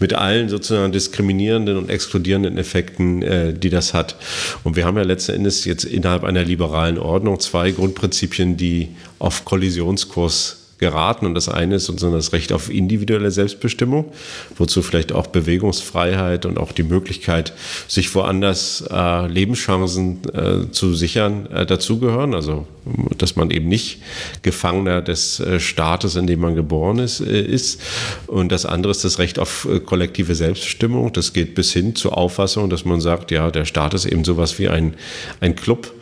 [0.00, 4.16] Mit allen sozusagen diskriminierenden und exkludierenden Effekten, äh, die das hat.
[4.64, 9.44] Und wir haben ja letzten Endes jetzt innerhalb einer liberalen Ordnung zwei Grundprinzipien, die auf
[9.44, 11.26] Kollisionskurs geraten.
[11.26, 14.12] Und das eine ist sozusagen das Recht auf individuelle Selbstbestimmung,
[14.56, 17.52] wozu vielleicht auch Bewegungsfreiheit und auch die Möglichkeit,
[17.88, 22.34] sich woanders äh, Lebenschancen äh, zu sichern, äh, dazugehören.
[22.34, 22.66] Also,
[23.18, 24.00] dass man eben nicht
[24.42, 27.80] Gefangener des äh, Staates, in dem man geboren ist, äh, ist.
[28.26, 31.12] Und das andere ist das Recht auf äh, kollektive Selbstbestimmung.
[31.12, 34.58] Das geht bis hin zur Auffassung, dass man sagt, ja, der Staat ist eben sowas
[34.58, 34.94] wie ein,
[35.40, 35.92] ein Club,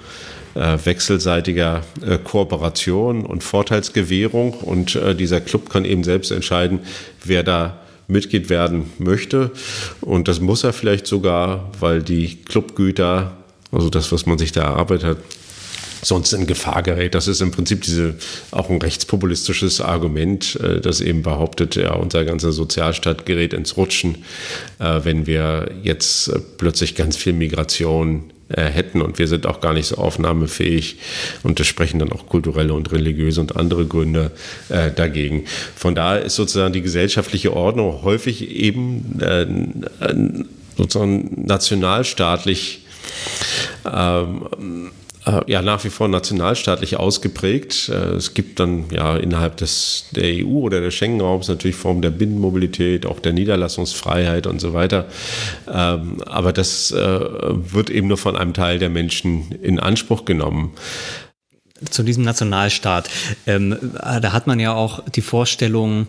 [0.55, 4.53] äh, wechselseitiger äh, Kooperation und Vorteilsgewährung.
[4.53, 6.79] Und äh, dieser Club kann eben selbst entscheiden,
[7.25, 9.51] wer da Mitglied werden möchte.
[10.01, 13.33] Und das muss er vielleicht sogar, weil die Clubgüter,
[13.73, 15.17] also das, was man sich da erarbeitet hat,
[16.03, 17.15] sonst in Gefahr gerät.
[17.17, 18.15] Das ist im Prinzip diese,
[18.53, 24.19] auch ein rechtspopulistisches Argument, das eben behauptet, ja, unser ganzer Sozialstaat gerät ins Rutschen,
[24.79, 29.03] wenn wir jetzt plötzlich ganz viel Migration äh, hätten.
[29.03, 30.97] Und wir sind auch gar nicht so aufnahmefähig.
[31.43, 34.31] Und das sprechen dann auch kulturelle und religiöse und andere Gründe
[34.69, 35.45] äh, dagegen.
[35.77, 39.47] Von daher ist sozusagen die gesellschaftliche Ordnung häufig eben äh,
[40.77, 42.85] sozusagen nationalstaatlich
[43.85, 45.04] ähm, äh,
[45.47, 47.89] ja nach wie vor nationalstaatlich ausgeprägt.
[47.89, 52.11] Äh, es gibt dann ja innerhalb des, der EU oder des Schengen-Raums natürlich Formen der
[52.11, 55.07] Binnenmobilität, auch der Niederlassungsfreiheit und so weiter.
[55.67, 60.73] Ähm, aber das äh, wird eben nur von einem Teil der Menschen in Anspruch genommen
[61.91, 63.11] zu diesem Nationalstaat.
[63.47, 66.07] Ähm, da hat man ja auch die Vorstellung,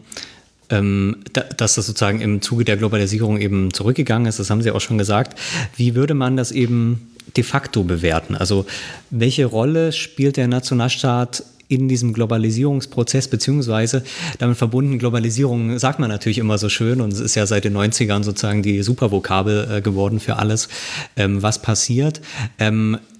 [0.69, 4.39] ähm, dass das sozusagen im Zuge der Globalisierung eben zurückgegangen ist.
[4.39, 5.37] Das haben Sie auch schon gesagt.
[5.75, 8.35] Wie würde man das eben de facto bewerten?
[8.35, 8.65] Also
[9.09, 14.03] welche Rolle spielt der Nationalstaat in diesem Globalisierungsprozess, beziehungsweise
[14.37, 17.75] damit verbunden, Globalisierung sagt man natürlich immer so schön und es ist ja seit den
[17.75, 20.69] 90ern sozusagen die Supervokabel äh, geworden für alles,
[21.17, 22.21] ähm, was passiert.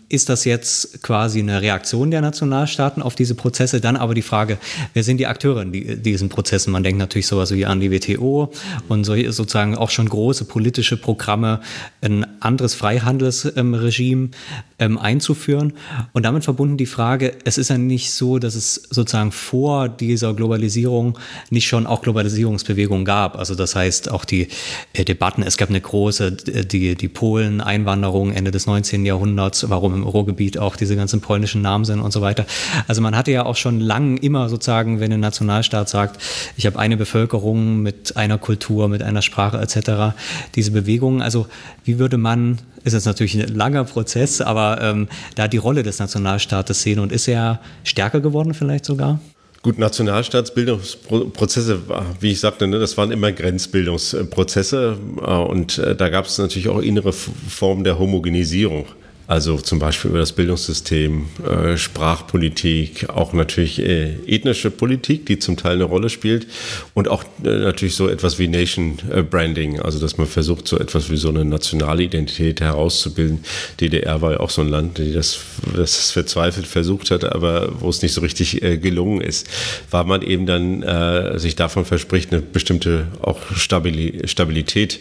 [0.07, 3.81] Ist das jetzt quasi eine Reaktion der Nationalstaaten auf diese Prozesse?
[3.81, 4.59] Dann aber die Frage,
[4.93, 6.71] wer sind die Akteure in die, diesen Prozessen?
[6.71, 8.51] Man denkt natürlich sowas wie an die WTO
[8.87, 11.59] und so, sozusagen auch schon große politische Programme,
[12.01, 14.29] ein anderes Freihandelsregime
[14.77, 15.73] ähm, einzuführen.
[16.13, 20.33] Und damit verbunden die Frage, es ist ja nicht so, dass es sozusagen vor dieser
[20.33, 21.17] Globalisierung
[21.49, 23.37] nicht schon auch Globalisierungsbewegungen gab.
[23.37, 24.49] Also das heißt auch die
[24.93, 29.05] äh, Debatten, es gab eine große, äh, die, die Polen-Einwanderung Ende des 19.
[29.05, 32.45] Jahrhunderts, warum im Ruhrgebiet auch diese ganzen polnischen Namen sind und so weiter.
[32.87, 36.21] Also man hatte ja auch schon lang immer sozusagen, wenn ein Nationalstaat sagt,
[36.57, 40.17] ich habe eine Bevölkerung mit einer Kultur, mit einer Sprache etc.,
[40.55, 41.47] diese Bewegungen, also
[41.85, 45.99] wie würde man ist jetzt natürlich ein langer Prozess, aber ähm, da die Rolle des
[45.99, 49.19] Nationalstaates sehen und ist er stärker geworden vielleicht sogar?
[49.63, 51.79] Gut, Nationalstaatsbildungsprozesse,
[52.19, 56.69] wie ich sagte, ne, das waren immer Grenzbildungsprozesse äh, und äh, da gab es natürlich
[56.69, 58.85] auch innere Formen der Homogenisierung.
[59.27, 65.57] Also zum Beispiel über das Bildungssystem, äh, Sprachpolitik, auch natürlich äh, ethnische Politik, die zum
[65.57, 66.45] Teil eine Rolle spielt.
[66.93, 68.97] Und auch äh, natürlich so etwas wie Nation
[69.31, 73.43] Branding, also dass man versucht, so etwas wie so eine nationale Identität herauszubilden.
[73.79, 75.39] DDR war ja auch so ein Land, die das,
[75.75, 79.47] das verzweifelt versucht hat, aber wo es nicht so richtig gelungen ist,
[79.89, 84.99] weil man eben dann sich davon verspricht, eine bestimmte auch Stabilität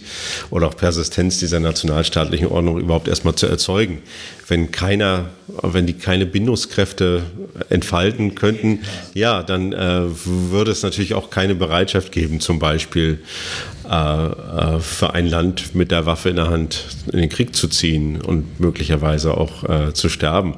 [0.50, 4.02] oder auch Persistenz dieser nationalstaatlichen Ordnung überhaupt erstmal zu erzeugen
[4.48, 5.30] wenn keiner,
[5.62, 7.22] wenn die keine Bindungskräfte
[7.70, 8.80] entfalten könnten,
[9.14, 13.20] ja, dann äh, würde es natürlich auch keine Bereitschaft geben, zum Beispiel
[13.88, 17.68] äh, äh, für ein Land mit der Waffe in der Hand in den Krieg zu
[17.68, 20.56] ziehen und möglicherweise auch äh, zu sterben.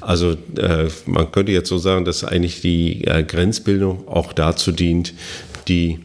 [0.00, 5.14] Also äh, man könnte jetzt so sagen, dass eigentlich die äh, Grenzbildung auch dazu dient,
[5.68, 6.00] die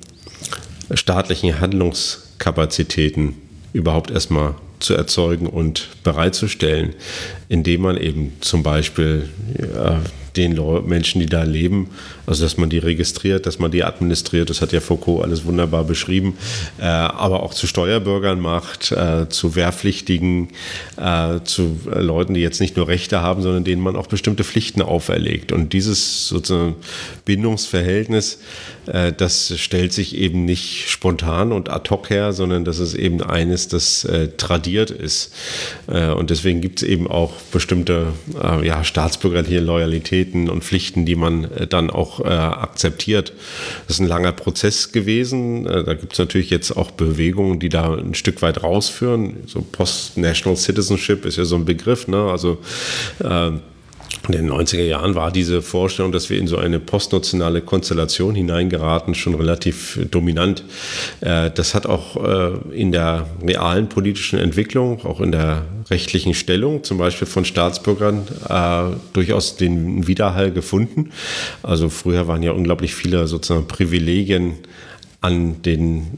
[0.94, 3.36] staatlichen Handlungskapazitäten
[3.74, 6.96] überhaupt erstmal zu erzeugen und bereitzustellen,
[7.50, 10.02] indem man eben zum Beispiel ja,
[10.38, 11.90] den Menschen, die da leben,
[12.26, 15.84] also dass man die registriert, dass man die administriert, das hat ja Foucault alles wunderbar
[15.84, 16.38] beschrieben,
[16.80, 20.50] äh, aber auch zu Steuerbürgern macht, äh, zu Wehrpflichtigen,
[20.98, 24.82] äh, zu Leuten, die jetzt nicht nur Rechte haben, sondern denen man auch bestimmte Pflichten
[24.82, 25.52] auferlegt.
[25.52, 26.76] Und dieses sozusagen
[27.26, 28.40] Bindungsverhältnis,
[28.88, 33.22] äh, das stellt sich eben nicht spontan und ad hoc her, sondern das ist eben
[33.22, 35.34] eines, das äh, tradiert ist.
[35.88, 38.08] Äh, und deswegen gibt es eben auch bestimmte
[38.64, 39.60] ja, staatsbürgerliche
[40.22, 43.34] Loyalitäten und Pflichten, die man dann auch äh, akzeptiert.
[43.88, 45.66] Das ist ein langer Prozess gewesen.
[45.66, 49.44] Äh, da gibt es natürlich jetzt auch Bewegungen, die da ein Stück weit rausführen.
[49.48, 52.08] So Post-National Citizenship ist ja so ein Begriff.
[52.08, 52.30] Ne?
[52.30, 52.60] Also
[53.20, 53.52] äh,
[54.28, 59.16] in den 90er Jahren war diese Vorstellung, dass wir in so eine postnationale Konstellation hineingeraten,
[59.16, 60.64] schon relativ dominant.
[61.22, 66.84] Äh, das hat auch äh, in der realen politischen Entwicklung, auch in der rechtlichen Stellung,
[66.84, 71.12] zum Beispiel von Staatsbürgern, äh, durchaus den Widerhall gefunden.
[71.64, 74.56] Also früher waren ja unglaublich viele sozusagen Privilegien
[75.22, 76.18] an den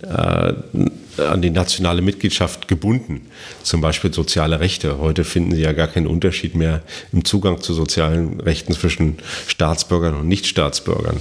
[1.17, 3.28] an die nationale Mitgliedschaft gebunden,
[3.62, 4.97] zum Beispiel soziale Rechte.
[4.99, 10.15] Heute finden Sie ja gar keinen Unterschied mehr im Zugang zu sozialen Rechten zwischen Staatsbürgern
[10.15, 11.19] und Nichtstaatsbürgern.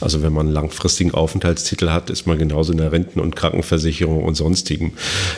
[0.00, 4.24] Also wenn man einen langfristigen Aufenthaltstitel hat, ist man genauso in der Renten- und Krankenversicherung
[4.24, 4.92] und sonstigen.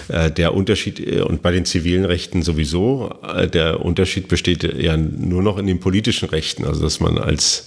[0.09, 4.97] Äh, der Unterschied, äh, und bei den zivilen Rechten sowieso, äh, der Unterschied besteht ja
[4.97, 7.67] nur noch in den politischen Rechten, also dass man als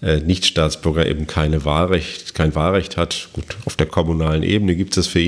[0.00, 3.28] äh, Nichtstaatsbürger eben keine Wahlrecht, kein Wahlrecht hat.
[3.32, 5.18] Gut, auf der kommunalen Ebene gibt es das für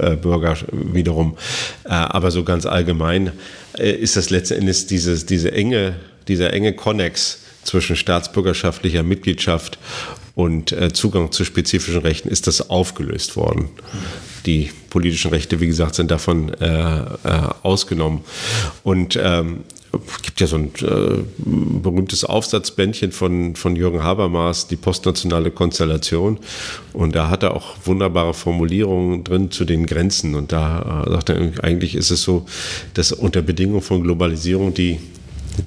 [0.00, 1.36] EU-Bürger wiederum.
[1.84, 3.32] Äh, aber so ganz allgemein
[3.78, 5.96] äh, ist das letzten Endes dieses, diese enge,
[6.28, 9.78] dieser enge Konnex zwischen staatsbürgerschaftlicher Mitgliedschaft
[10.34, 13.68] und äh, Zugang zu spezifischen Rechten ist das aufgelöst worden.
[14.46, 17.04] Die politischen Rechte, wie gesagt, sind davon äh, äh,
[17.62, 18.20] ausgenommen.
[18.82, 19.64] Und ähm,
[20.06, 26.38] es gibt ja so ein äh, berühmtes Aufsatzbändchen von, von Jürgen Habermas, die postnationale Konstellation.
[26.92, 30.34] Und da hat er auch wunderbare Formulierungen drin zu den Grenzen.
[30.34, 32.46] Und da äh, sagt er, eigentlich ist es so,
[32.94, 35.00] dass unter Bedingungen von Globalisierung die,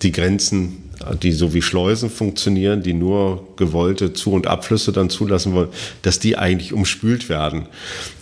[0.01, 0.86] die Grenzen
[1.21, 5.69] die so wie Schleusen funktionieren, die nur gewollte Zu- und Abflüsse dann zulassen wollen,
[6.01, 7.67] dass die eigentlich umspült werden.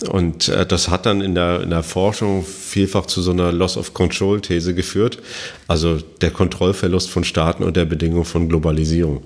[0.09, 4.73] Und äh, das hat dann in der, in der Forschung vielfach zu so einer Loss-of-Control-These
[4.73, 5.19] geführt,
[5.67, 9.23] also der Kontrollverlust von Staaten und der Bedingung von Globalisierung.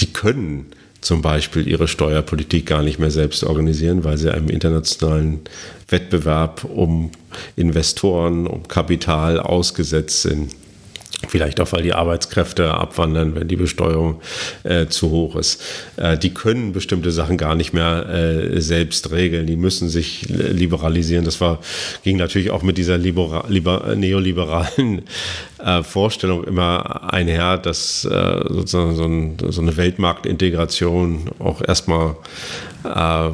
[0.00, 0.66] Die können
[1.00, 5.40] zum Beispiel ihre Steuerpolitik gar nicht mehr selbst organisieren, weil sie einem internationalen
[5.88, 7.10] Wettbewerb um
[7.56, 10.50] Investoren, um Kapital ausgesetzt sind.
[11.28, 14.22] Vielleicht auch, weil die Arbeitskräfte abwandern, wenn die Besteuerung
[14.62, 15.62] äh, zu hoch ist.
[15.96, 19.46] Äh, die können bestimmte Sachen gar nicht mehr äh, selbst regeln.
[19.46, 21.26] Die müssen sich liberalisieren.
[21.26, 21.60] Das war,
[22.04, 25.02] ging natürlich auch mit dieser libera, liber, neoliberalen
[25.64, 32.16] äh, Vorstellung immer einher, dass äh, sozusagen so, ein, so, eine Weltmarktintegration auch erstmal
[32.84, 33.28] äh,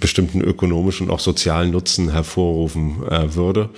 [0.00, 3.68] bestimmten ökonomischen und auch sozialen Nutzen hervorrufen äh, würde.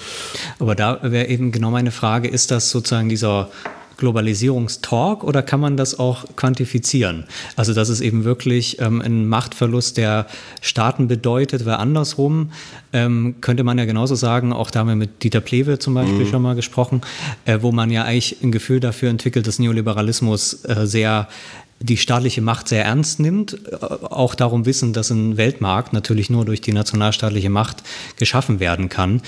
[0.58, 3.50] Aber da wäre eben genau meine Frage, ist das sozusagen dieser
[3.96, 7.24] Globalisierungstalk oder kann man das auch quantifizieren?
[7.56, 10.26] Also, dass es eben wirklich ähm, einen Machtverlust der
[10.60, 12.50] Staaten bedeutet, weil andersrum
[12.92, 16.24] ähm, könnte man ja genauso sagen, auch da haben wir mit Dieter Plewe zum Beispiel
[16.24, 16.30] mhm.
[16.30, 17.02] schon mal gesprochen,
[17.44, 21.28] äh, wo man ja eigentlich ein Gefühl dafür entwickelt, dass Neoliberalismus äh, sehr
[21.80, 26.44] die staatliche Macht sehr ernst nimmt, äh, auch darum wissen, dass ein Weltmarkt natürlich nur
[26.44, 27.82] durch die nationalstaatliche Macht
[28.16, 29.20] geschaffen werden kann.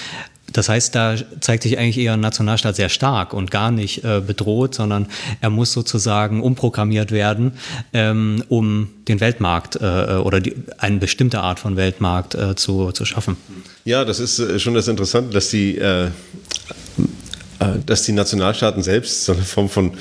[0.56, 4.22] Das heißt, da zeigt sich eigentlich eher ein Nationalstaat sehr stark und gar nicht äh,
[4.26, 5.06] bedroht, sondern
[5.42, 7.52] er muss sozusagen umprogrammiert werden,
[7.92, 13.04] ähm, um den Weltmarkt äh, oder die, eine bestimmte Art von Weltmarkt äh, zu, zu
[13.04, 13.36] schaffen.
[13.84, 16.08] Ja, das ist äh, schon das Interessante, dass die, äh,
[17.84, 19.92] dass die Nationalstaaten selbst so eine Form von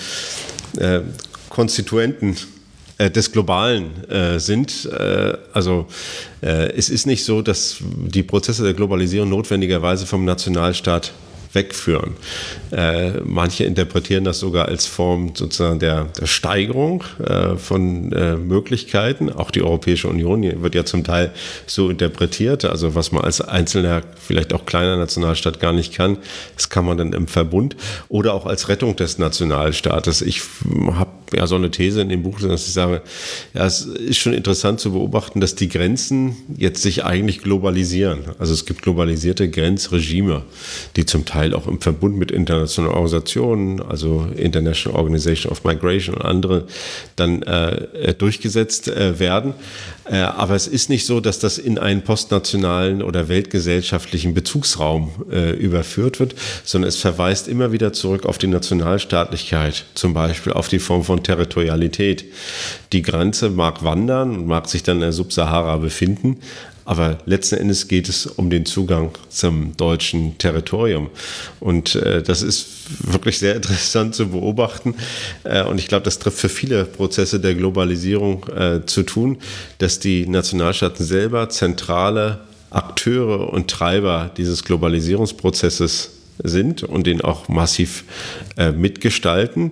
[1.49, 2.54] Konstituenten äh,
[2.99, 4.85] des Globalen äh, sind.
[4.85, 5.87] Äh, also
[6.41, 11.13] äh, es ist nicht so, dass die Prozesse der Globalisierung notwendigerweise vom Nationalstaat
[11.55, 12.15] wegführen.
[12.71, 19.31] Äh, manche interpretieren das sogar als Form sozusagen der, der Steigerung äh, von äh, Möglichkeiten.
[19.31, 21.31] Auch die Europäische Union wird ja zum Teil
[21.65, 22.65] so interpretiert.
[22.65, 26.17] Also was man als einzelner, vielleicht auch kleiner Nationalstaat gar nicht kann,
[26.55, 27.75] das kann man dann im Verbund
[28.09, 30.21] oder auch als Rettung des Nationalstaates.
[30.21, 30.41] Ich
[30.91, 33.01] habe ja so eine These in dem Buch, dass ich sage,
[33.53, 38.19] ja, es ist schon interessant zu beobachten, dass die Grenzen jetzt sich eigentlich globalisieren.
[38.39, 40.43] Also es gibt globalisierte Grenzregime,
[40.95, 46.23] die zum Teil auch im Verbund mit internationalen Organisationen, also International Organization of Migration und
[46.23, 46.65] andere,
[47.15, 49.53] dann äh, durchgesetzt äh, werden.
[50.05, 55.51] Äh, aber es ist nicht so, dass das in einen postnationalen oder weltgesellschaftlichen Bezugsraum äh,
[55.51, 60.79] überführt wird, sondern es verweist immer wieder zurück auf die Nationalstaatlichkeit, zum Beispiel auf die
[60.79, 62.25] Form von Territorialität.
[62.93, 66.37] Die Grenze mag wandern und mag sich dann in der Subsahara befinden,
[66.85, 71.09] aber letzten Endes geht es um den Zugang zum deutschen Territorium.
[71.59, 72.67] Und äh, das ist
[72.99, 74.93] wirklich sehr interessant zu beobachten.
[75.43, 79.37] Äh, und ich glaube, das trifft für viele Prozesse der Globalisierung äh, zu tun,
[79.79, 86.11] dass die Nationalstaaten selber zentrale Akteure und Treiber dieses Globalisierungsprozesses
[86.43, 88.03] sind und den auch massiv
[88.57, 89.71] äh, mitgestalten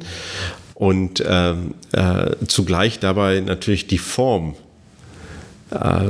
[0.74, 4.63] und ähm, äh, zugleich dabei natürlich die Form äh,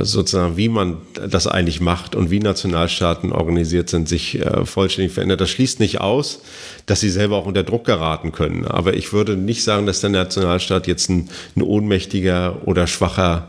[0.02, 0.98] sozusagen, wie man
[1.28, 5.40] das eigentlich macht und wie Nationalstaaten organisiert sind, sich äh, vollständig verändert.
[5.40, 6.40] Das schließt nicht aus,
[6.86, 8.66] dass sie selber auch unter Druck geraten können.
[8.66, 13.48] Aber ich würde nicht sagen, dass der Nationalstaat jetzt ein, ein ohnmächtiger oder schwacher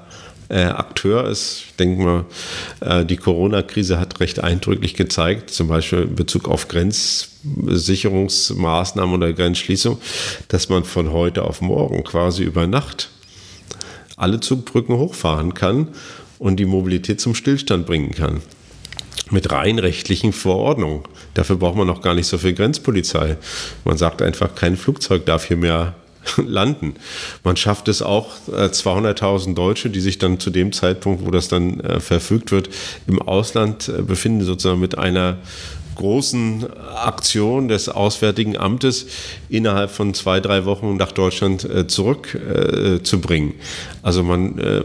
[0.49, 1.63] äh, Akteur ist.
[1.67, 2.25] Ich denke mal,
[2.81, 9.99] äh, die Corona-Krise hat recht eindrücklich gezeigt, zum Beispiel in Bezug auf Grenzsicherungsmaßnahmen oder Grenzschließung,
[10.47, 13.09] dass man von heute auf morgen quasi über Nacht
[14.15, 15.89] alle Zugbrücken hochfahren kann
[16.39, 18.41] und die Mobilität zum Stillstand bringen kann.
[19.31, 21.01] Mit rein rechtlichen Verordnungen.
[21.33, 23.37] Dafür braucht man noch gar nicht so viel Grenzpolizei.
[23.83, 25.95] Man sagt einfach, kein Flugzeug darf hier mehr
[26.37, 26.95] landen.
[27.43, 31.47] Man schafft es auch, 200.000 äh, Deutsche, die sich dann zu dem Zeitpunkt, wo das
[31.47, 32.69] dann äh, verfügt wird,
[33.07, 35.37] im Ausland äh, befinden, sozusagen mit einer
[35.95, 39.07] großen Aktion des Auswärtigen Amtes
[39.49, 43.51] innerhalb von zwei, drei Wochen nach Deutschland äh, zurückzubringen.
[43.51, 43.63] Äh,
[44.05, 44.83] also man äh,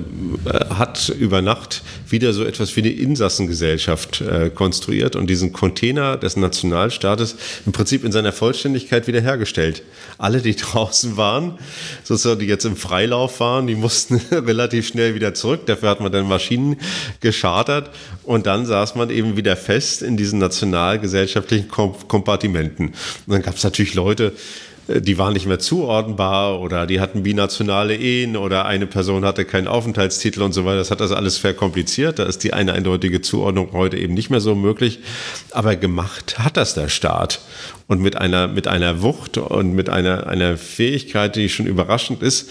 [0.70, 6.36] hat über Nacht wieder so etwas wie eine Insassengesellschaft äh, konstruiert und diesen Container des
[6.36, 9.82] Nationalstaates im Prinzip in seiner Vollständigkeit wiederhergestellt.
[10.16, 11.58] Alle, die draußen waren,
[12.02, 15.66] sozusagen, die jetzt im Freilauf waren, die mussten relativ schnell wieder zurück.
[15.66, 16.76] Dafür hat man dann Maschinen
[17.20, 17.90] geschartert
[18.22, 20.38] und dann saß man eben wieder fest in diesen
[21.00, 22.88] nationalgesellschaftlichen Kompartimenten.
[22.88, 24.32] Und dann gab es natürlich Leute,
[24.88, 29.44] äh, die waren nicht mehr zuordnenbar oder die hatten binationale Ehen oder eine Person hatte
[29.44, 30.78] keinen Aufenthaltstitel und so weiter.
[30.78, 32.18] Das hat das alles verkompliziert.
[32.18, 35.00] Da ist die eine eindeutige Zuordnung heute eben nicht mehr so möglich.
[35.50, 37.40] Aber gemacht hat das der Staat
[37.86, 42.50] und mit einer, mit einer Wucht und mit einer, einer Fähigkeit, die schon überraschend ist.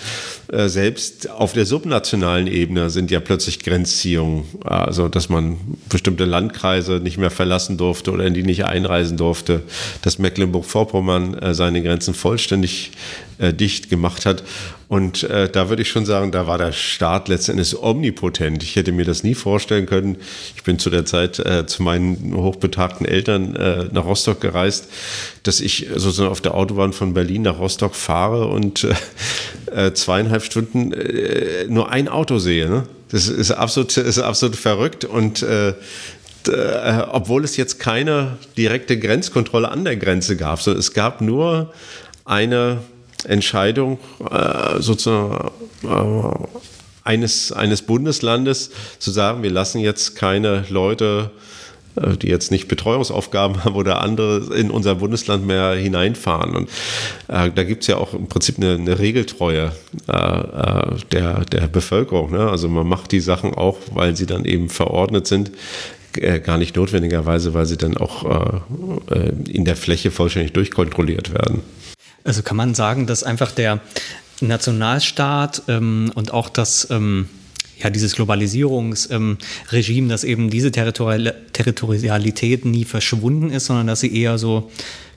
[0.51, 5.57] Äh, selbst auf der subnationalen Ebene sind ja plötzlich Grenzziehungen, also dass man
[5.89, 9.63] bestimmte Landkreise nicht mehr verlassen durfte oder in die nicht einreisen durfte,
[10.01, 12.91] dass Mecklenburg-Vorpommern äh, seine Grenzen vollständig
[13.39, 14.43] äh, dicht gemacht hat.
[14.87, 18.63] Und äh, da würde ich schon sagen, da war der Staat letztendlich omnipotent.
[18.63, 20.17] Ich hätte mir das nie vorstellen können.
[20.55, 24.89] Ich bin zu der Zeit äh, zu meinen hochbetagten Eltern äh, nach Rostock gereist,
[25.43, 28.83] dass ich sozusagen auf der Autobahn von Berlin nach Rostock fahre und
[29.71, 32.67] äh, äh zweieinhalb Stunden äh, nur ein Auto sehe.
[32.69, 32.83] Ne?
[33.11, 35.73] Das ist absolut, ist absolut verrückt und äh,
[36.47, 41.73] äh, obwohl es jetzt keine direkte Grenzkontrolle an der Grenze gab, sondern es gab nur
[42.25, 42.79] eine
[43.25, 43.99] Entscheidung
[44.29, 45.51] äh, sozusagen
[45.83, 46.47] äh,
[47.03, 51.31] eines, eines Bundeslandes zu sagen, wir lassen jetzt keine Leute,
[51.95, 56.55] äh, die jetzt nicht Betreuungsaufgaben haben oder andere in unser Bundesland mehr hineinfahren.
[56.55, 56.69] Und
[57.27, 59.71] äh, da gibt es ja auch im Prinzip eine, eine Regeltreue
[60.07, 62.31] äh, äh, der, der Bevölkerung.
[62.31, 62.49] Ne?
[62.49, 65.51] Also man macht die Sachen auch, weil sie dann eben verordnet sind,
[66.15, 68.61] äh, gar nicht notwendigerweise, weil sie dann auch
[69.47, 71.61] in der Fläche vollständig durchkontrolliert werden.
[72.23, 73.79] Also kann man sagen, dass einfach der
[74.41, 77.27] Nationalstaat ähm, und auch das ähm,
[77.81, 84.13] ja, dieses Globalisierungsregime, ähm, dass eben diese Territorial Territorialität nie verschwunden ist, sondern dass sie
[84.13, 84.69] eher so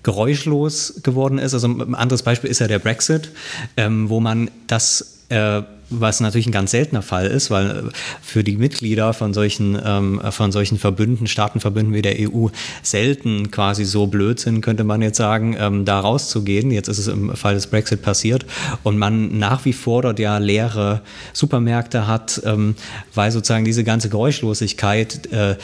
[0.03, 1.55] geräuschlos geworden ist.
[1.55, 3.31] Also ein anderes Beispiel ist ja der Brexit,
[3.77, 5.63] ähm, wo man das äh,
[6.01, 7.83] was natürlich ein ganz seltener Fall ist, weil äh,
[8.23, 12.49] für die Mitglieder von solchen, ähm, von solchen Verbünden, Staatenverbünden wie der EU
[12.83, 16.71] selten quasi so blöd sind, könnte man jetzt sagen, ähm, da rauszugehen.
[16.71, 18.47] Jetzt ist es im Fall des Brexit passiert
[18.83, 22.75] und man nach wie vor dort ja leere Supermärkte hat, ähm,
[23.15, 25.57] weil sozusagen diese ganze Geräuschlosigkeit äh,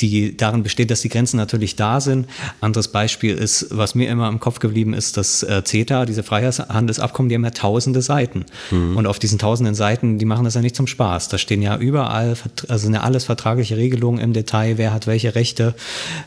[0.00, 2.26] die darin besteht, dass die Grenzen natürlich da sind.
[2.60, 7.28] Anderes Beispiel ist, was mir immer im Kopf geblieben ist, das äh, CETA, diese Freihandelsabkommen,
[7.28, 8.44] die haben ja tausende Seiten.
[8.70, 8.96] Mhm.
[8.96, 11.28] Und auf diesen tausenden Seiten, die machen das ja nicht zum Spaß.
[11.28, 12.36] Da stehen ja überall,
[12.68, 15.74] also sind ja alles vertragliche Regelungen im Detail, wer hat welche Rechte,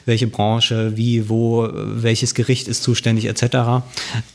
[0.05, 3.83] welche Branche, wie, wo, welches Gericht ist zuständig, etc.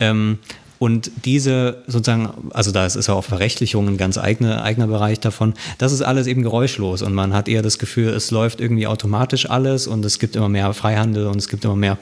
[0.00, 0.38] Ähm,
[0.78, 5.54] und diese sozusagen, also da ist ja auch Verrechtlichung ein ganz eigener, eigener Bereich davon,
[5.78, 9.48] das ist alles eben geräuschlos und man hat eher das Gefühl, es läuft irgendwie automatisch
[9.48, 11.98] alles und es gibt immer mehr Freihandel und es gibt immer mehr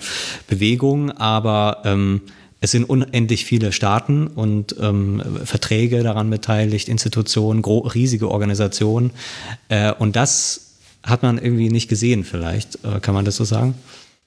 [0.49, 2.23] Bewegung, aber ähm,
[2.65, 9.11] es sind unendlich viele Staaten und ähm, Verträge daran beteiligt, Institutionen, riesige Organisationen.
[9.69, 10.73] Äh, und das
[11.03, 13.75] hat man irgendwie nicht gesehen vielleicht, äh, kann man das so sagen?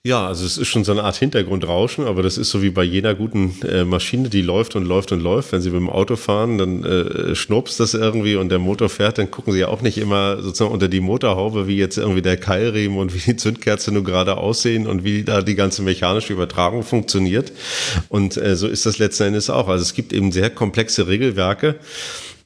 [0.08, 2.86] Ja, also es ist schon so eine Art Hintergrundrauschen, aber das ist so wie bei
[2.86, 5.51] jeder guten äh, Maschine, die läuft und läuft und läuft.
[5.51, 9.18] Wenn Sie mit dem Auto fahren, dann äh, schnurpst das irgendwie und der Motor fährt,
[9.18, 12.38] dann gucken Sie ja auch nicht immer sozusagen unter die Motorhaube, wie jetzt irgendwie der
[12.38, 16.84] Keilriemen und wie die Zündkerze nur gerade aussehen und wie da die ganze mechanische Übertragung
[16.84, 17.51] funktioniert.
[18.08, 19.68] Und äh, so ist das letzten Endes auch.
[19.68, 21.76] Also es gibt eben sehr komplexe Regelwerke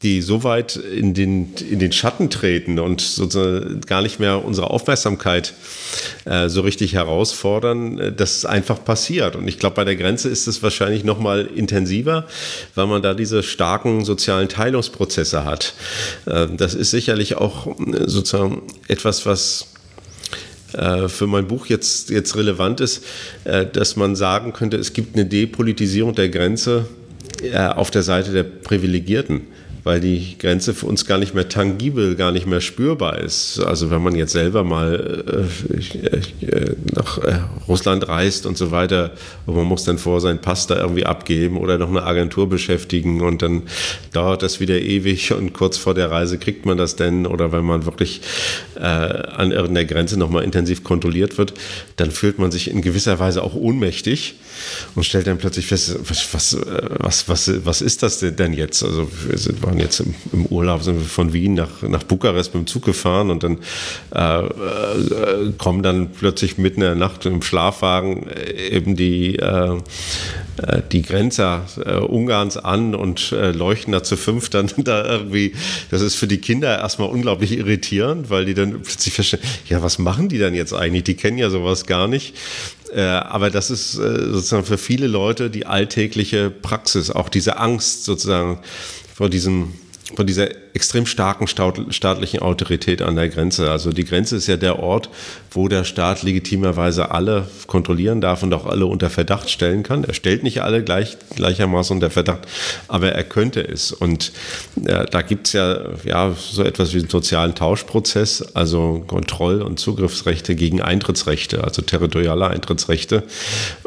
[0.04, 4.72] die so weit in den, in den Schatten treten und sozusagen gar nicht mehr unsere
[4.72, 5.54] Aufmerksamkeit
[6.26, 9.36] äh, so richtig herausfordern, äh, dass es einfach passiert.
[9.36, 12.26] Und ich glaube, bei der Grenze ist es wahrscheinlich noch mal intensiver,
[12.74, 15.74] weil man da diese starken sozialen Teilungsprozesse hat.
[16.26, 19.68] Äh, das ist sicherlich auch äh, sozusagen etwas, was
[20.74, 23.04] äh, für mein Buch jetzt, jetzt relevant ist,
[23.44, 26.88] dass man sagen könnte, es gibt eine Depolitisierung der Grenze
[27.76, 29.48] auf der Seite der Privilegierten
[29.84, 33.60] weil die Grenze für uns gar nicht mehr tangibel, gar nicht mehr spürbar ist.
[33.60, 39.12] Also wenn man jetzt selber mal äh, äh, nach äh, Russland reist und so weiter
[39.46, 43.22] und man muss dann vor seinen Pass da irgendwie abgeben oder noch eine Agentur beschäftigen
[43.22, 43.64] und dann
[44.14, 47.66] dauert das wieder ewig und kurz vor der Reise kriegt man das denn oder wenn
[47.66, 48.22] man wirklich
[48.76, 51.54] äh, an irgendeiner Grenze nochmal intensiv kontrolliert wird,
[51.96, 54.36] dann fühlt man sich in gewisser Weise auch ohnmächtig
[54.96, 56.58] und stellt dann plötzlich fest, was, was,
[57.00, 58.84] was, was, was ist das denn jetzt?
[58.84, 59.10] Also
[59.72, 62.84] waren jetzt im, im, Urlaub, sind wir von Wien nach, nach Bukarest mit dem Zug
[62.84, 63.60] gefahren und dann
[64.14, 69.78] äh, äh, kommen dann plötzlich mitten in der Nacht im Schlafwagen äh, eben die, äh,
[70.58, 75.54] äh, die Grenzer äh, Ungarns an und leuchten da zu fünf dann da irgendwie.
[75.90, 80.00] Das ist für die Kinder erstmal unglaublich irritierend, weil die dann plötzlich feststellen, ja, was
[80.00, 81.04] machen die dann jetzt eigentlich?
[81.04, 82.36] Die kennen ja sowas gar nicht.
[82.94, 88.60] Aber das ist sozusagen für viele Leute die alltägliche Praxis, auch diese Angst sozusagen
[89.22, 89.74] vor diesem
[90.16, 93.70] von dieser extrem starken staatlichen Autorität an der Grenze.
[93.70, 95.10] Also die Grenze ist ja der Ort,
[95.52, 100.04] wo der Staat legitimerweise alle kontrollieren darf und auch alle unter Verdacht stellen kann.
[100.06, 102.48] Er stellt nicht alle gleich, gleichermaßen unter Verdacht,
[102.88, 103.92] aber er könnte es.
[103.92, 104.32] Und
[104.86, 109.78] äh, da gibt es ja, ja so etwas wie einen sozialen Tauschprozess, also Kontroll- und
[109.80, 113.24] Zugriffsrechte gegen Eintrittsrechte, also territoriale Eintrittsrechte.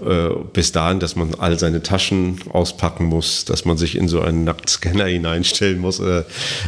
[0.04, 4.20] Äh, bis dahin, dass man all seine Taschen auspacken muss, dass man sich in so
[4.20, 5.98] einen Nacktscanner hineinstellen muss.
[5.98, 6.24] Äh,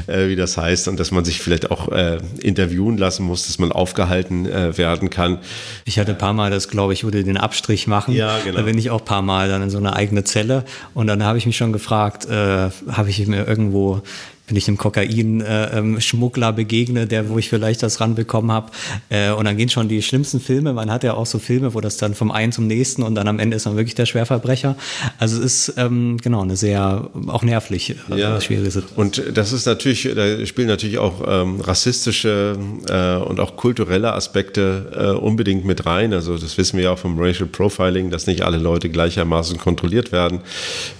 [0.06, 3.58] äh, wie das heißt, und dass man sich vielleicht auch äh, interviewen lassen muss, dass
[3.58, 5.38] man aufgehalten äh, werden kann.
[5.84, 8.14] Ich hatte ein paar Mal das, glaube ich, würde den Abstrich machen.
[8.14, 8.58] Ja, genau.
[8.58, 10.64] Da bin ich auch ein paar Mal dann in so eine eigene Zelle
[10.94, 14.02] und dann habe ich mich schon gefragt, äh, habe ich mir irgendwo
[14.46, 18.70] wenn ich einem Kokain-Schmuggler äh, ähm, begegne, der, wo ich vielleicht das ranbekommen habe.
[19.08, 20.72] Äh, und dann gehen schon die schlimmsten Filme.
[20.72, 23.26] Man hat ja auch so Filme, wo das dann vom einen zum nächsten und dann
[23.26, 24.76] am Ende ist man wirklich der Schwerverbrecher.
[25.18, 28.40] Also es ist ähm, genau eine sehr auch nervlich äh, ja.
[28.40, 28.98] schwierige Situation.
[28.98, 32.56] Und das ist natürlich, da spielen natürlich auch ähm, rassistische
[32.88, 36.12] äh, und auch kulturelle Aspekte äh, unbedingt mit rein.
[36.12, 40.12] Also das wissen wir ja auch vom Racial Profiling, dass nicht alle Leute gleichermaßen kontrolliert
[40.12, 40.40] werden.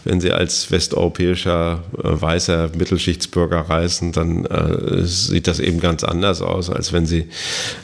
[0.02, 6.04] Wenn sie als westeuropäischer äh, weißer Mittelschichtsbürger Staatsbürger reisen, dann äh, sieht das eben ganz
[6.04, 7.26] anders aus, als wenn sie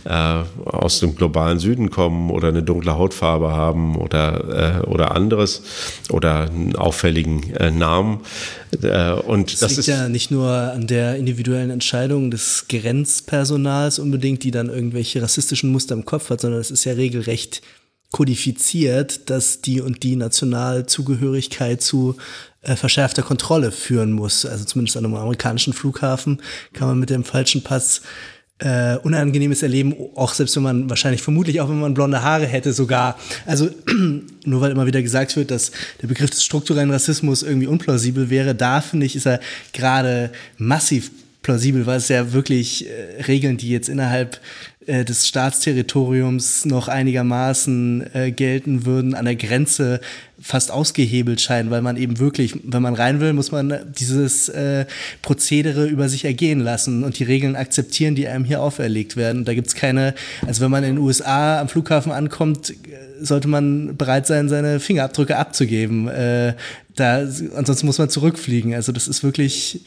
[0.05, 5.63] äh, aus dem globalen Süden kommen oder eine dunkle Hautfarbe haben oder, äh, oder anderes
[6.11, 8.21] oder einen auffälligen äh, Namen.
[8.83, 13.99] Äh, und das, das liegt ist ja nicht nur an der individuellen Entscheidung des Grenzpersonals
[13.99, 17.63] unbedingt, die dann irgendwelche rassistischen Muster im Kopf hat, sondern es ist ja regelrecht
[18.13, 22.17] kodifiziert, dass die und die Nationalzugehörigkeit zu
[22.61, 24.47] äh, verschärfter Kontrolle führen muss.
[24.47, 26.41] Also zumindest an einem amerikanischen Flughafen
[26.73, 28.03] kann man mit dem falschen Pass
[28.59, 32.73] äh, Unangenehmes erleben, auch selbst wenn man wahrscheinlich vermutlich auch wenn man blonde Haare hätte
[32.73, 33.19] sogar.
[33.47, 33.71] Also
[34.45, 38.55] nur weil immer wieder gesagt wird, dass der Begriff des strukturellen Rassismus irgendwie unplausibel wäre,
[38.55, 39.41] da finde ich, ist er
[39.73, 41.11] gerade massiv
[41.43, 44.41] plausibel, weil es ja wirklich äh, Regeln, die jetzt innerhalb
[44.87, 50.01] äh, des Staatsterritoriums noch einigermaßen äh, gelten würden, an der Grenze
[50.41, 54.87] fast ausgehebelt scheinen, weil man eben wirklich, wenn man rein will, muss man dieses äh,
[55.23, 59.45] Prozedere über sich ergehen lassen und die Regeln akzeptieren, die einem hier auferlegt werden.
[59.45, 60.15] Da gibt es keine,
[60.47, 62.75] also wenn man in den USA am Flughafen ankommt,
[63.21, 66.09] sollte man bereit sein, seine Fingerabdrücke abzugeben.
[66.09, 66.55] Äh,
[66.95, 68.75] da, ansonsten muss man zurückfliegen.
[68.75, 69.81] Also das ist wirklich.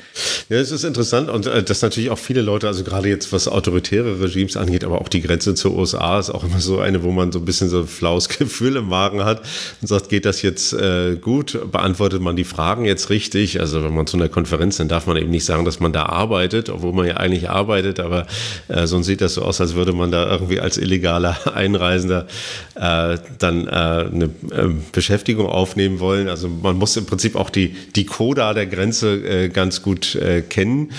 [0.49, 3.47] Ja, es ist interessant und äh, dass natürlich auch viele Leute, also gerade jetzt was
[3.47, 7.11] autoritäre Regimes angeht, aber auch die Grenze zur USA ist auch immer so eine, wo
[7.11, 9.41] man so ein bisschen so ein flaues Gefühl im Magen hat
[9.81, 11.59] und sagt, geht das jetzt äh, gut?
[11.71, 13.59] Beantwortet man die Fragen jetzt richtig?
[13.59, 16.07] Also wenn man zu einer Konferenz, dann darf man eben nicht sagen, dass man da
[16.07, 18.25] arbeitet, obwohl man ja eigentlich arbeitet, aber
[18.67, 22.25] äh, sonst sieht das so aus, als würde man da irgendwie als illegaler Einreisender
[22.73, 26.29] äh, dann äh, eine äh, Beschäftigung aufnehmen wollen.
[26.29, 30.41] Also man muss im Prinzip auch die, die Coda der Grenze äh, ganz gut äh,
[30.41, 30.91] kennen.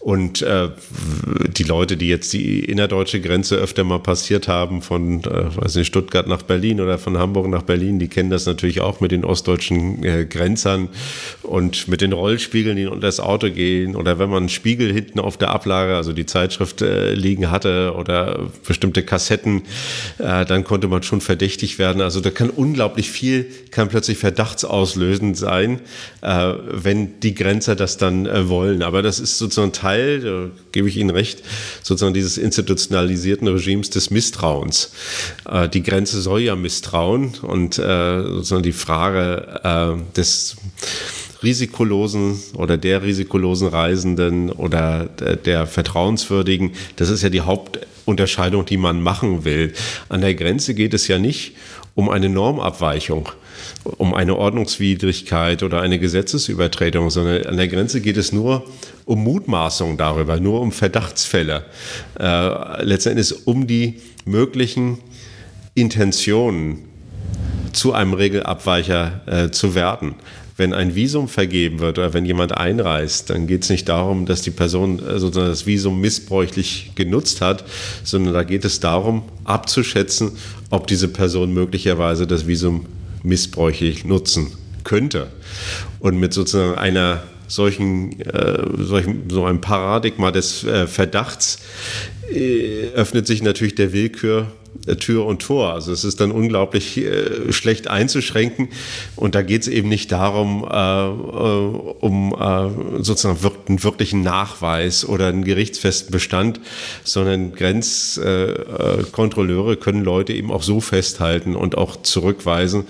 [0.00, 0.68] Und äh,
[1.56, 5.86] die Leute, die jetzt die innerdeutsche Grenze öfter mal passiert haben, von äh, weiß nicht,
[5.86, 9.24] Stuttgart nach Berlin oder von Hamburg nach Berlin, die kennen das natürlich auch mit den
[9.24, 10.88] ostdeutschen äh, Grenzern
[11.42, 13.94] und mit den Rollspiegeln, die unter das Auto gehen.
[13.94, 17.94] Oder wenn man einen Spiegel hinten auf der Ablage, also die Zeitschrift äh, liegen hatte
[17.96, 19.62] oder bestimmte Kassetten,
[20.18, 22.02] äh, dann konnte man schon verdächtig werden.
[22.02, 24.18] Also da kann unglaublich viel, kann plötzlich
[25.32, 25.80] verdachtsauslösend sein,
[26.20, 28.82] äh, wenn die Grenzer das dann äh, wollen.
[28.82, 31.42] Aber das ist sozusagen Teil, da gebe ich Ihnen recht,
[31.82, 34.92] sozusagen dieses institutionalisierten Regimes des Misstrauens.
[35.48, 40.56] Äh, die Grenze soll ja misstrauen und äh, sozusagen die Frage äh, des
[41.42, 48.76] risikolosen oder der risikolosen Reisenden oder der, der vertrauenswürdigen, das ist ja die Hauptunterscheidung, die
[48.76, 49.72] man machen will.
[50.08, 51.56] An der Grenze geht es ja nicht
[51.96, 53.28] um eine Normabweichung
[53.84, 58.64] um eine Ordnungswidrigkeit oder eine Gesetzesübertretung, sondern an der Grenze geht es nur
[59.04, 61.64] um Mutmaßungen darüber, nur um Verdachtsfälle.
[62.18, 64.98] Äh, letztendlich um die möglichen
[65.74, 66.78] Intentionen
[67.72, 70.14] zu einem Regelabweicher äh, zu werden.
[70.56, 74.42] Wenn ein Visum vergeben wird oder wenn jemand einreist, dann geht es nicht darum, dass
[74.42, 77.64] die Person äh, sozusagen das Visum missbräuchlich genutzt hat,
[78.04, 80.32] sondern da geht es darum, abzuschätzen,
[80.70, 82.86] ob diese Person möglicherweise das Visum
[83.22, 84.52] missbräuchlich nutzen
[84.84, 85.30] könnte.
[86.00, 91.58] Und mit sozusagen einer solchen, äh, solchen so einem Paradigma des äh, Verdachts
[92.94, 94.52] öffnet sich natürlich der Willkür
[94.86, 95.72] äh, Tür und Tor.
[95.72, 98.68] Also es ist dann unglaublich äh, schlecht einzuschränken.
[99.16, 101.08] Und da geht es eben nicht darum, äh, äh
[102.00, 102.68] um äh,
[103.02, 106.60] sozusagen einen wirklichen Nachweis oder einen gerichtsfesten Bestand,
[107.04, 112.84] sondern Grenzkontrolleure können Leute eben auch so festhalten und auch zurückweisen,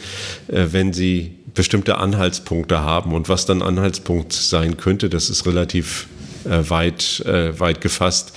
[0.48, 3.12] wenn sie bestimmte Anhaltspunkte haben.
[3.12, 6.06] Und was dann Anhaltspunkt sein könnte, das ist relativ
[6.46, 8.32] äh, weit, äh, weit gefasst.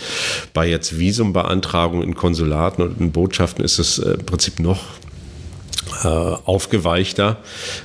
[0.54, 4.82] Bei jetzt Visumbeantragungen in Konsulaten und in Botschaften ist es äh, im Prinzip noch
[6.04, 7.38] äh, aufgeweichter,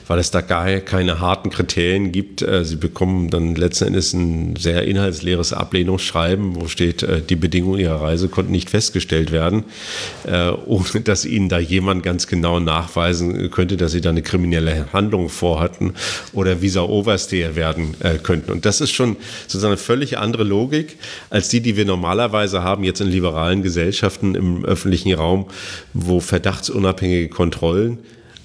[0.07, 2.43] weil es da gar keine harten Kriterien gibt.
[2.43, 7.79] Äh, sie bekommen dann letzten Endes ein sehr inhaltsleeres Ablehnungsschreiben, wo steht, äh, die Bedingungen
[7.79, 9.65] ihrer Reise konnten nicht festgestellt werden,
[10.67, 15.29] ohne dass ihnen da jemand ganz genau nachweisen könnte, dass sie da eine kriminelle Handlung
[15.29, 15.95] vorhatten
[16.33, 18.53] oder Visa Oversteher werden könnten.
[18.53, 20.97] Und das ist schon sozusagen eine völlig andere Logik
[21.31, 25.47] als die, die wir normalerweise haben jetzt in liberalen Gesellschaften im öffentlichen Raum,
[25.95, 28.00] wo verdachtsunabhängige Kontrollen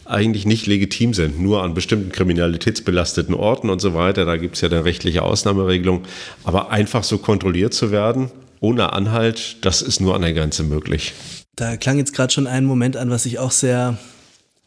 [0.06, 4.26] eigentlich nicht legitim sind, nur an bestimmten kriminalitätsbelasteten Orten und so weiter.
[4.26, 6.04] Da gibt es ja dann rechtliche Ausnahmeregelungen.
[6.44, 11.14] Aber einfach so kontrolliert zu werden, ohne Anhalt, das ist nur an der Grenze möglich.
[11.56, 13.98] Da klang jetzt gerade schon ein Moment an, was ich auch sehr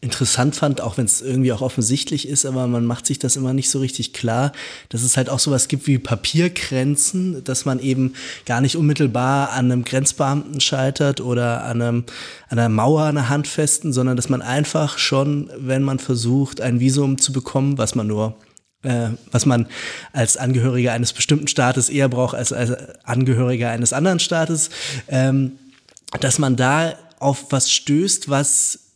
[0.01, 3.53] interessant fand, auch wenn es irgendwie auch offensichtlich ist, aber man macht sich das immer
[3.53, 4.53] nicht so richtig klar,
[4.87, 8.13] dass es halt auch sowas gibt wie Papiergrenzen, dass man eben
[8.45, 12.03] gar nicht unmittelbar an einem Grenzbeamten scheitert oder an, einem,
[12.47, 16.61] an einer Mauer an der Hand festen, sondern dass man einfach schon, wenn man versucht,
[16.61, 18.37] ein Visum zu bekommen, was man nur
[18.83, 19.67] äh, was man
[20.13, 22.71] als Angehöriger eines bestimmten Staates eher braucht als als
[23.03, 24.69] Angehöriger eines anderen Staates,
[25.09, 25.59] ähm,
[26.21, 28.88] dass man da auf was stößt, was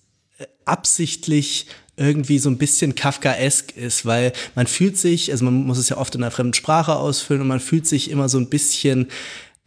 [0.66, 5.90] absichtlich irgendwie so ein bisschen Kafkaesk ist, weil man fühlt sich, also man muss es
[5.90, 9.08] ja oft in einer fremden Sprache ausfüllen und man fühlt sich immer so ein bisschen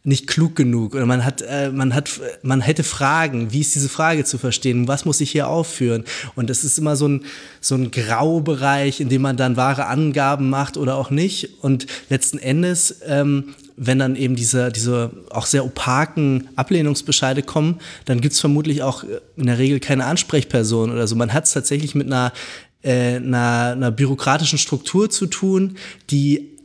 [0.03, 2.09] nicht klug genug oder man hat äh, man hat
[2.41, 6.05] man hätte Fragen wie ist diese Frage zu verstehen was muss ich hier aufführen?
[6.35, 7.25] Und das ist immer so ein
[7.59, 11.61] so ein Graubereich in dem man dann wahre Angaben macht oder auch nicht.
[11.61, 18.19] Und letzten Endes ähm, wenn dann eben diese, diese auch sehr opaken Ablehnungsbescheide kommen, dann
[18.19, 19.03] gibt's vermutlich auch
[19.37, 21.15] in der Regel keine Ansprechperson oder so.
[21.15, 22.33] Man hat es tatsächlich mit einer,
[22.81, 25.77] äh, einer, einer bürokratischen Struktur zu tun,
[26.09, 26.56] die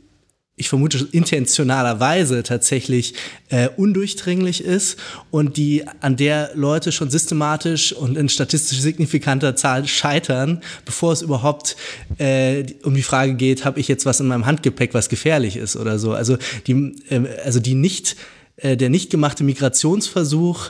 [0.55, 3.15] ich vermute intentionalerweise tatsächlich
[3.49, 4.99] äh, undurchdringlich ist
[5.31, 11.23] und die an der Leute schon systematisch und in statistisch signifikanter Zahl scheitern, bevor es
[11.23, 11.75] überhaupt
[12.19, 15.75] äh, um die Frage geht, habe ich jetzt was in meinem Handgepäck, was gefährlich ist
[15.75, 16.13] oder so.
[16.13, 16.37] Also
[16.67, 18.15] die, äh, also die nicht
[18.57, 20.69] äh, der nicht gemachte Migrationsversuch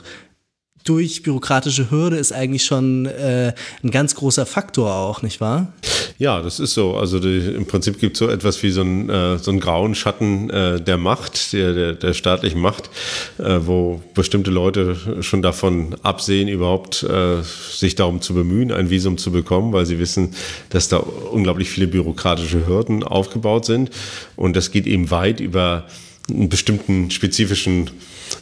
[0.84, 5.72] durch bürokratische Hürde ist eigentlich schon äh, ein ganz großer Faktor auch, nicht wahr?
[6.18, 6.94] Ja, das ist so.
[6.94, 9.94] Also die, im Prinzip gibt es so etwas wie so, ein, äh, so einen grauen
[9.94, 12.90] Schatten äh, der Macht, der, der, der staatlichen Macht,
[13.38, 19.16] äh, wo bestimmte Leute schon davon absehen, überhaupt äh, sich darum zu bemühen, ein Visum
[19.16, 20.34] zu bekommen, weil sie wissen,
[20.68, 23.90] dass da unglaublich viele bürokratische Hürden aufgebaut sind.
[24.36, 25.86] Und das geht eben weit über
[26.30, 27.90] einen bestimmten spezifischen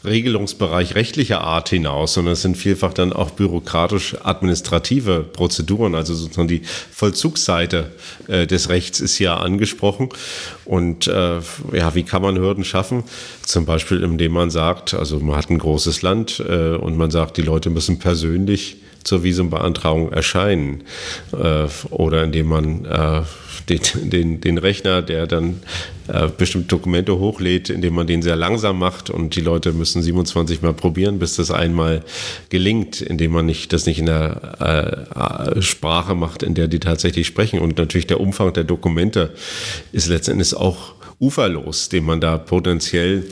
[0.04, 6.62] Regelungsbereich rechtlicher Art hinaus, sondern es sind vielfach dann auch bürokratisch-administrative Prozeduren, also sozusagen die
[6.92, 7.92] Vollzugsseite
[8.28, 10.10] äh, des Rechts ist hier angesprochen.
[10.64, 11.40] Und äh,
[11.72, 13.04] ja, wie kann man Hürden schaffen?
[13.44, 17.36] Zum Beispiel, indem man sagt, also man hat ein großes Land äh, und man sagt,
[17.36, 20.82] die Leute müssen persönlich zur Visumbeantragung erscheinen
[21.32, 23.22] äh, oder indem man äh,
[23.68, 23.80] den,
[24.10, 25.60] den, den Rechner, der dann
[26.08, 30.62] äh, bestimmte Dokumente hochlädt, indem man den sehr langsam macht und die Leute müssen 27
[30.62, 32.02] Mal probieren, bis das einmal
[32.48, 37.26] gelingt, indem man nicht, das nicht in der äh, Sprache macht, in der die tatsächlich
[37.26, 37.60] sprechen.
[37.60, 39.32] Und natürlich der Umfang der Dokumente
[39.92, 43.24] ist letztendlich auch uferlos, den man da potenziell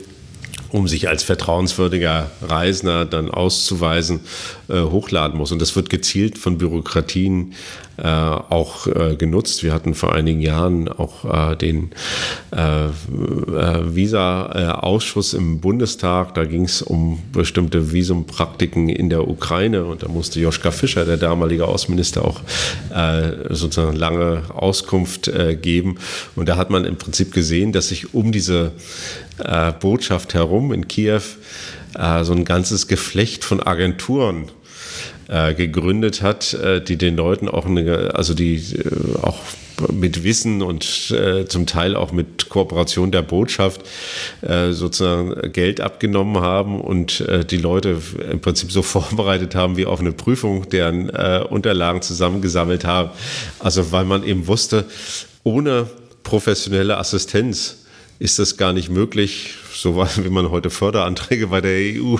[0.71, 4.21] um sich als vertrauenswürdiger Reisender dann auszuweisen,
[4.69, 5.51] äh, hochladen muss.
[5.51, 7.53] Und das wird gezielt von Bürokratien
[7.97, 9.63] äh, auch äh, genutzt.
[9.63, 11.91] Wir hatten vor einigen Jahren auch äh, den
[12.51, 12.89] äh, äh,
[13.95, 16.33] Visa-Ausschuss im Bundestag.
[16.33, 21.17] Da ging es um bestimmte Visumpraktiken in der Ukraine und da musste Joschka Fischer, der
[21.17, 22.41] damalige Außenminister, auch
[23.49, 25.97] sozusagen lange Auskunft geben.
[26.35, 28.71] Und da hat man im Prinzip gesehen, dass sich um diese
[29.79, 31.21] Botschaft herum in Kiew
[31.93, 34.49] so ein ganzes Geflecht von Agenturen
[35.31, 39.39] äh, gegründet hat, äh, die den Leuten auch eine, also die äh, auch
[39.91, 43.81] mit Wissen und äh, zum Teil auch mit Kooperation der Botschaft
[44.41, 47.97] äh, sozusagen Geld abgenommen haben und äh, die Leute
[48.29, 53.11] im Prinzip so vorbereitet haben wie auf eine Prüfung, deren äh, Unterlagen zusammengesammelt haben.
[53.59, 54.85] Also weil man eben wusste,
[55.43, 55.87] ohne
[56.23, 57.80] professionelle Assistenz
[58.21, 62.17] ist das gar nicht möglich, so wie man heute Förderanträge bei der EU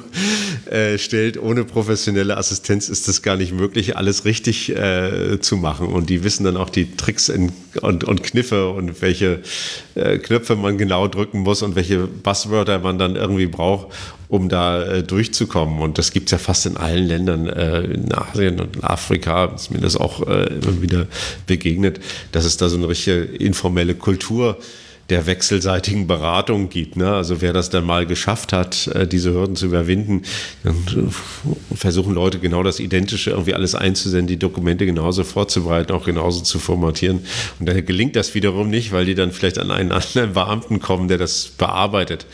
[0.66, 1.40] äh, stellt.
[1.40, 5.86] Ohne professionelle Assistenz ist das gar nicht möglich, alles richtig äh, zu machen.
[5.86, 9.42] Und die wissen dann auch die Tricks in, und, und, Kniffe und welche
[9.94, 13.94] äh, Knöpfe man genau drücken muss und welche Buzzwörter man dann irgendwie braucht,
[14.28, 15.82] um da äh, durchzukommen.
[15.82, 19.54] Und das gibt es ja fast in allen Ländern, äh, in Asien und in Afrika,
[19.54, 21.06] ist mir das auch äh, immer wieder
[21.46, 22.00] begegnet,
[22.32, 24.66] dass es da so eine richtige informelle Kultur gibt
[25.12, 26.96] der wechselseitigen Beratung gibt.
[26.96, 27.14] Ne?
[27.14, 30.24] Also wer das dann mal geschafft hat, äh, diese Hürden zu überwinden,
[30.64, 36.06] dann äh, versuchen Leute genau das Identische irgendwie alles einzusenden, die Dokumente genauso vorzubereiten, auch
[36.06, 37.26] genauso zu formatieren.
[37.60, 41.10] Und dann gelingt das wiederum nicht, weil die dann vielleicht an einen anderen Beamten kommen,
[41.10, 42.26] der das bearbeitet.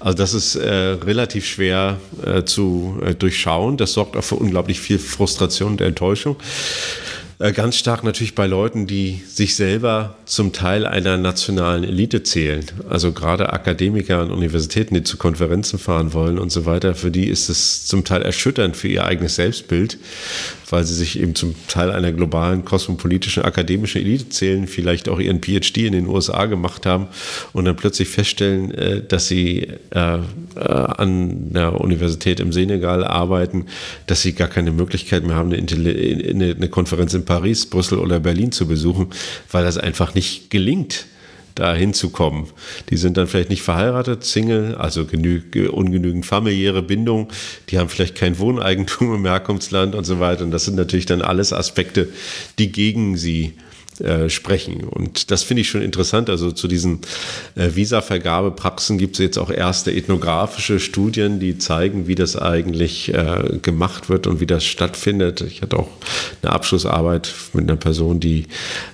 [0.00, 3.76] Also das ist äh, relativ schwer äh, zu äh, durchschauen.
[3.76, 6.36] Das sorgt auch für unglaublich viel Frustration und Enttäuschung.
[7.42, 12.64] Äh, ganz stark natürlich bei Leuten, die sich selber zum Teil einer nationalen Elite zählen.
[12.88, 17.26] Also gerade Akademiker an Universitäten, die zu Konferenzen fahren wollen und so weiter, für die
[17.26, 19.98] ist es zum Teil erschütternd für ihr eigenes Selbstbild,
[20.70, 25.42] weil sie sich eben zum Teil einer globalen kosmopolitischen akademischen Elite zählen, vielleicht auch ihren
[25.42, 27.08] PhD in den USA gemacht haben
[27.52, 30.18] und dann plötzlich feststellen, äh, dass sie äh,
[30.54, 33.66] an der Universität im Senegal arbeiten,
[34.06, 38.66] dass sie gar keine Möglichkeit mehr haben, eine Konferenz in Paris, Brüssel oder Berlin zu
[38.66, 39.08] besuchen,
[39.50, 41.06] weil das einfach nicht gelingt
[41.54, 42.46] da hinzukommen.
[42.88, 47.28] Die sind dann vielleicht nicht verheiratet, Single, also ungenügend familiäre Bindung,
[47.68, 50.44] die haben vielleicht kein Wohneigentum im Herkunftsland und so weiter.
[50.44, 52.08] Und das sind natürlich dann alles Aspekte,
[52.58, 53.71] die gegen sie äh,
[54.28, 54.84] sprechen.
[54.84, 56.30] Und das finde ich schon interessant.
[56.30, 57.00] Also zu diesen
[57.54, 63.58] äh, Visa-Vergabepraxen gibt es jetzt auch erste ethnografische Studien, die zeigen, wie das eigentlich äh,
[63.60, 65.40] gemacht wird und wie das stattfindet.
[65.42, 65.88] Ich hatte auch
[66.42, 68.46] eine Abschlussarbeit mit einer Person, die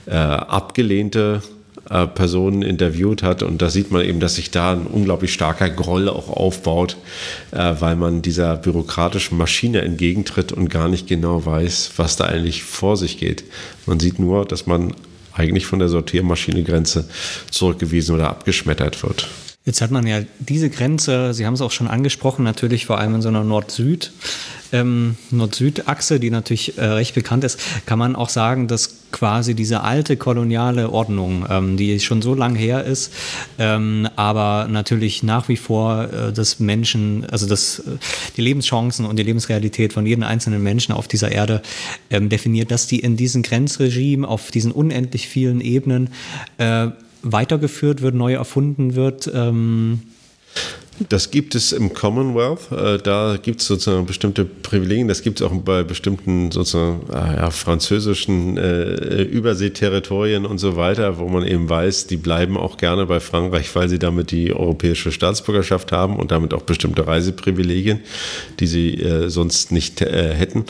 [0.07, 1.43] äh, abgelehnte
[1.91, 3.43] äh, Personen interviewt hat.
[3.43, 6.97] Und da sieht man eben, dass sich da ein unglaublich starker Groll auch aufbaut,
[7.51, 12.63] äh, weil man dieser bürokratischen Maschine entgegentritt und gar nicht genau weiß, was da eigentlich
[12.63, 13.45] vor sich geht.
[13.87, 14.95] Man sieht nur, dass man
[15.33, 17.09] eigentlich von der Sortiermaschine Grenze
[17.51, 19.29] zurückgewiesen oder abgeschmettert wird.
[19.69, 23.17] Jetzt hat man ja diese Grenze, Sie haben es auch schon angesprochen, natürlich vor allem
[23.17, 24.13] in so einer Nord-Süd-
[24.73, 29.83] ähm, Nord-Süd-Achse, die natürlich äh, recht bekannt ist, kann man auch sagen, dass quasi diese
[29.83, 33.13] alte koloniale Ordnung, ähm, die schon so lange her ist,
[33.59, 37.99] ähm, aber natürlich nach wie vor äh, das Menschen, also das, äh,
[38.39, 41.61] die Lebenschancen und die Lebensrealität von jedem einzelnen Menschen auf dieser Erde
[42.09, 46.09] ähm, definiert, dass die in diesem Grenzregime auf diesen unendlich vielen Ebenen
[46.57, 46.89] äh,
[47.23, 49.31] weitergeführt wird, neu erfunden wird.
[49.33, 50.01] Ähm,
[51.09, 52.73] das gibt es im Commonwealth.
[52.73, 55.07] Äh, da gibt es sozusagen bestimmte Privilegien.
[55.07, 61.19] Das gibt es auch bei bestimmten sozusagen ah ja, französischen äh, Überseeterritorien und so weiter,
[61.19, 65.13] wo man eben weiß, die bleiben auch gerne bei Frankreich, weil sie damit die europäische
[65.13, 68.01] Staatsbürgerschaft haben und damit auch bestimmte Reiseprivilegien,
[68.59, 70.65] die sie äh, sonst nicht äh, hätten.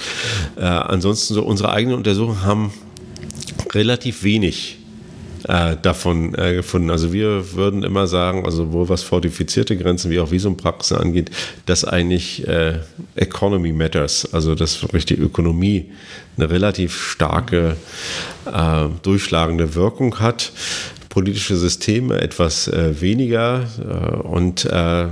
[0.57, 2.72] Äh, ansonsten so unsere eigenen Untersuchungen haben
[3.72, 4.78] relativ wenig
[5.49, 6.90] äh, davon äh, gefunden.
[6.90, 11.30] Also wir würden immer sagen, also sowohl was fortifizierte Grenzen wie auch Visumpraxen angeht,
[11.66, 12.78] dass eigentlich äh,
[13.16, 15.90] Economy matters, also dass wirklich die Ökonomie
[16.36, 17.76] eine relativ starke
[18.46, 20.53] äh, durchschlagende Wirkung hat
[21.09, 25.09] politische Systeme etwas äh, weniger äh, und äh, äh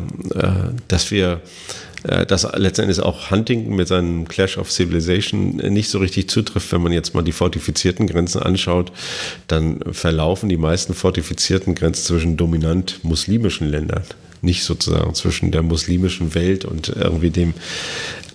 [0.88, 1.40] dass wir
[2.28, 6.70] dass letztendlich auch Huntington mit seinem Clash of Civilization nicht so richtig zutrifft.
[6.72, 8.92] Wenn man jetzt mal die fortifizierten Grenzen anschaut,
[9.48, 14.04] dann verlaufen die meisten fortifizierten Grenzen zwischen dominant muslimischen Ländern
[14.42, 17.54] nicht sozusagen zwischen der muslimischen Welt und irgendwie dem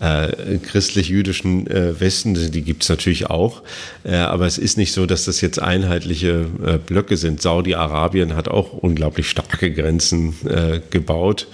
[0.01, 3.61] äh, christlich-jüdischen äh, Westen, die gibt es natürlich auch,
[4.03, 7.41] äh, aber es ist nicht so, dass das jetzt einheitliche äh, Blöcke sind.
[7.41, 11.47] Saudi-Arabien hat auch unglaublich starke Grenzen äh, gebaut,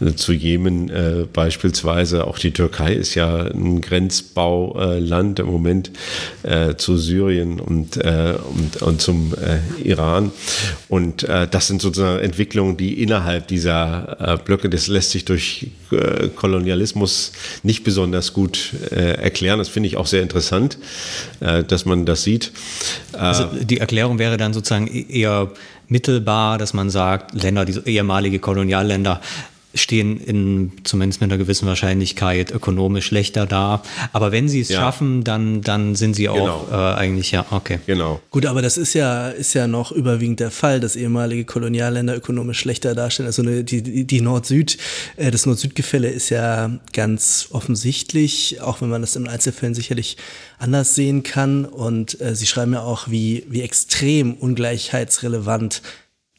[0.00, 0.90] äh, zu Jemen
[1.32, 2.26] beispielsweise.
[2.26, 5.90] Auch die Türkei ist ja ein Grenzbauland im Moment
[6.76, 9.34] zu Syrien und, und, und zum
[9.82, 10.30] Iran.
[10.88, 15.68] Und das sind sozusagen Entwicklungen, die innerhalb dieser Blöcke, das lässt sich durch
[16.36, 17.32] Kolonialismus
[17.62, 19.58] nicht besonders gut äh, erklären.
[19.58, 20.78] Das finde ich auch sehr interessant,
[21.40, 22.52] äh, dass man das sieht.
[23.12, 25.50] Also die Erklärung wäre dann sozusagen e-, eher
[25.88, 29.20] mittelbar, dass man sagt, Länder, diese ehemalige Kolonialländer,
[29.74, 33.82] stehen in zumindest mit einer gewissen Wahrscheinlichkeit ökonomisch schlechter da.
[34.12, 34.80] Aber wenn sie es ja.
[34.80, 36.92] schaffen, dann, dann sind sie auch genau.
[36.92, 37.78] äh, eigentlich ja okay.
[37.86, 38.20] Genau.
[38.30, 42.60] Gut, aber das ist ja, ist ja noch überwiegend der Fall, dass ehemalige Kolonialländer ökonomisch
[42.60, 43.26] schlechter darstellen.
[43.26, 44.78] Also eine, die, die Nord-Süd,
[45.16, 50.16] äh, das Nord-Süd-Gefälle ist ja ganz offensichtlich, auch wenn man das in Einzelfällen sicherlich
[50.58, 51.66] anders sehen kann.
[51.66, 55.82] Und äh, sie schreiben ja auch, wie, wie extrem ungleichheitsrelevant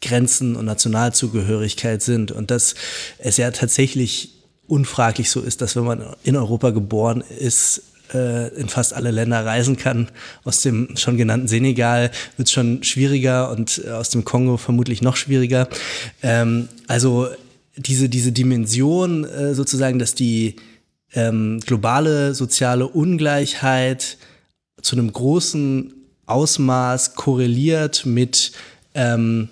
[0.02, 2.32] Grenzen und Nationalzugehörigkeit sind.
[2.32, 2.76] Und dass
[3.18, 4.34] es ja tatsächlich
[4.68, 7.82] unfraglich so ist, dass wenn man in Europa geboren ist,
[8.14, 10.10] äh, in fast alle Länder reisen kann.
[10.44, 15.02] Aus dem schon genannten Senegal wird es schon schwieriger und äh, aus dem Kongo vermutlich
[15.02, 15.68] noch schwieriger.
[16.22, 17.28] Ähm, also
[17.76, 20.56] diese, diese Dimension äh, sozusagen, dass die
[21.14, 24.18] ähm, globale soziale Ungleichheit
[24.82, 25.94] zu einem großen
[26.26, 28.52] Ausmaß korreliert mit
[28.94, 29.50] ähm,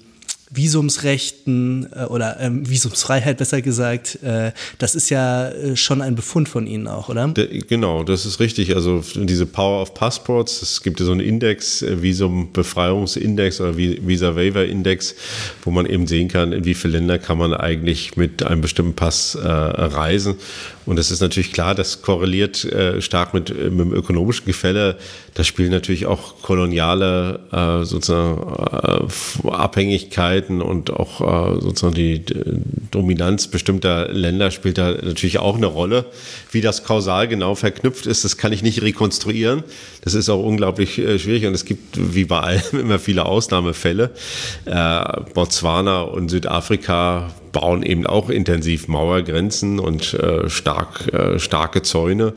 [0.50, 6.48] Visumsrechten äh, oder ähm, Visumsfreiheit besser gesagt, äh, das ist ja äh, schon ein Befund
[6.48, 7.28] von Ihnen auch, oder?
[7.28, 8.76] De, genau, das ist richtig.
[8.76, 14.36] Also diese Power of Passports, es gibt ja so einen Index, äh, Visumbefreiungsindex oder Visa
[14.36, 15.16] Waiver Index,
[15.64, 18.94] wo man eben sehen kann, in wie viele Länder kann man eigentlich mit einem bestimmten
[18.94, 20.36] Pass äh, reisen.
[20.88, 24.96] Und es ist natürlich klar, das korreliert äh, stark mit, äh, mit dem ökonomischen Gefälle.
[25.34, 29.06] Da spielen natürlich auch koloniale äh, sozusagen
[29.44, 32.24] äh, Abhängigkeiten und auch äh, sozusagen die,
[32.90, 36.06] Dominanz bestimmter Länder spielt da natürlich auch eine Rolle.
[36.52, 39.64] Wie das kausal genau verknüpft ist, das kann ich nicht rekonstruieren.
[40.02, 44.12] Das ist auch unglaublich äh, schwierig und es gibt wie bei allem immer viele Ausnahmefälle.
[45.34, 52.34] Botswana und Südafrika bauen eben auch intensiv Mauergrenzen und äh, stark, äh, starke Zäune.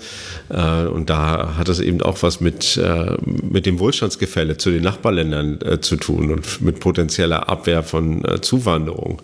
[0.49, 4.83] Äh, und da hat es eben auch was mit, äh, mit dem Wohlstandsgefälle zu den
[4.83, 9.21] Nachbarländern äh, zu tun und mit potenzieller Abwehr von äh, Zuwanderung.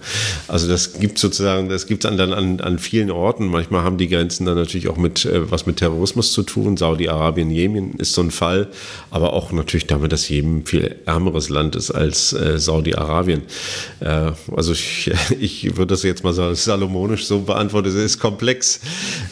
[0.48, 3.46] Also das gibt sozusagen, das gibt es dann an, an vielen Orten.
[3.46, 6.76] Manchmal haben die Grenzen dann natürlich auch mit was mit Terrorismus zu tun.
[6.76, 8.68] Saudi-Arabien, Jemen ist so ein Fall,
[9.10, 13.42] aber auch natürlich damit, dass Jemen viel ärmeres Land ist als Saudi-Arabien.
[14.00, 18.80] also ich, ich würde das jetzt mal salomonisch so beantworten, es ist komplex.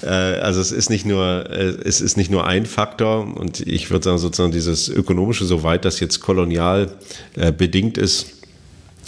[0.02, 3.90] Äh, also es ist nicht nur, äh, es ist nicht nur ein Faktor und ich
[3.90, 6.90] würde sagen sozusagen dieses ökonomische, soweit das jetzt kolonial
[7.36, 8.26] äh, bedingt ist,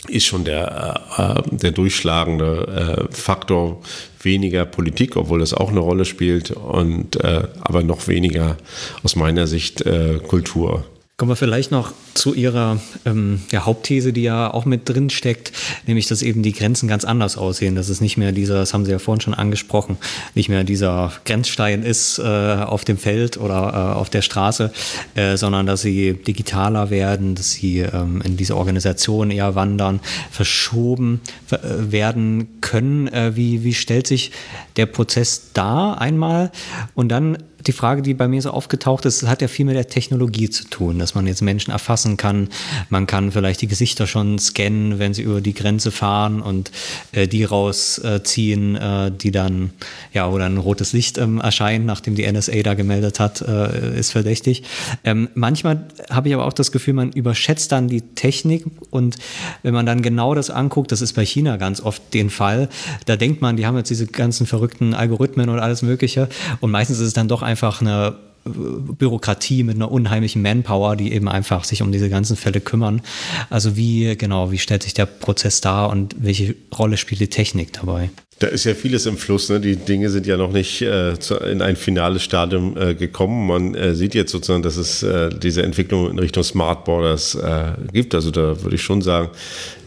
[0.08, 3.82] ist schon der, der durchschlagende Faktor
[4.22, 8.56] weniger Politik, obwohl das auch eine Rolle spielt, und aber noch weniger
[9.02, 9.84] aus meiner Sicht
[10.28, 10.84] Kultur.
[11.18, 15.50] Kommen wir vielleicht noch zu Ihrer ähm, ja, Hauptthese, die ja auch mit drin steckt,
[15.86, 17.74] nämlich, dass eben die Grenzen ganz anders aussehen.
[17.74, 19.96] Dass es nicht mehr dieser, das haben Sie ja vorhin schon angesprochen,
[20.34, 24.70] nicht mehr dieser Grenzstein ist äh, auf dem Feld oder äh, auf der Straße,
[25.14, 30.00] äh, sondern dass sie digitaler werden, dass sie ähm, in diese Organisation eher wandern,
[30.30, 33.08] verschoben äh, werden können.
[33.08, 34.32] Äh, wie, wie stellt sich
[34.76, 36.52] der Prozess da einmal?
[36.94, 39.88] Und dann die Frage, die bei mir so aufgetaucht ist, hat ja viel mit der
[39.88, 42.48] Technologie zu tun, dass man jetzt Menschen erfassen kann.
[42.90, 46.70] Man kann vielleicht die Gesichter schon scannen, wenn sie über die Grenze fahren und
[47.12, 49.70] äh, die rausziehen, äh, die dann,
[50.12, 54.12] ja, dann ein rotes Licht ähm, erscheint, nachdem die NSA da gemeldet hat, äh, ist
[54.12, 54.62] verdächtig.
[55.04, 59.16] Ähm, manchmal habe ich aber auch das Gefühl, man überschätzt dann die Technik und
[59.62, 62.68] wenn man dann genau das anguckt, das ist bei China ganz oft den Fall,
[63.06, 66.28] da denkt man, die haben jetzt diese ganzen verrückten Algorithmen und alles Mögliche
[66.60, 70.94] und meistens ist es dann doch einfach einfach eine äh, Bürokratie mit einer unheimlichen Manpower,
[70.94, 73.00] die eben einfach sich um diese ganzen Fälle kümmern.
[73.48, 77.72] Also wie genau, wie stellt sich der Prozess dar und welche Rolle spielt die Technik
[77.72, 78.10] dabei?
[78.38, 79.48] Da ist ja vieles im Fluss.
[79.48, 79.60] Ne?
[79.60, 83.46] Die Dinge sind ja noch nicht äh, zu, in ein finales Stadium äh, gekommen.
[83.46, 87.72] Man äh, sieht jetzt sozusagen, dass es äh, diese Entwicklung in Richtung Smart Borders äh,
[87.94, 88.14] gibt.
[88.14, 89.30] Also da würde ich schon sagen,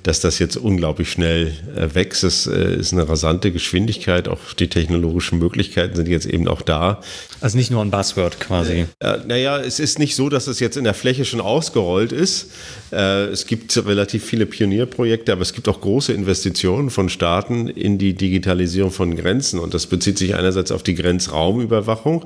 [0.03, 2.23] dass das jetzt unglaublich schnell äh, wächst.
[2.23, 4.27] Es äh, ist eine rasante Geschwindigkeit.
[4.27, 7.01] Auch die technologischen Möglichkeiten sind jetzt eben auch da.
[7.41, 8.85] Also nicht nur ein Buzzword quasi.
[8.99, 12.51] Äh, naja, es ist nicht so, dass es jetzt in der Fläche schon ausgerollt ist.
[12.91, 17.97] Äh, es gibt relativ viele Pionierprojekte, aber es gibt auch große Investitionen von Staaten in
[17.97, 19.59] die Digitalisierung von Grenzen.
[19.59, 22.25] Und das bezieht sich einerseits auf die Grenzraumüberwachung.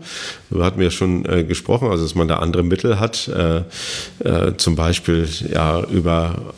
[0.50, 3.28] Da hatten wir schon äh, gesprochen, also dass man da andere Mittel hat.
[3.28, 3.64] Äh,
[4.58, 6.54] zum Beispiel ja, über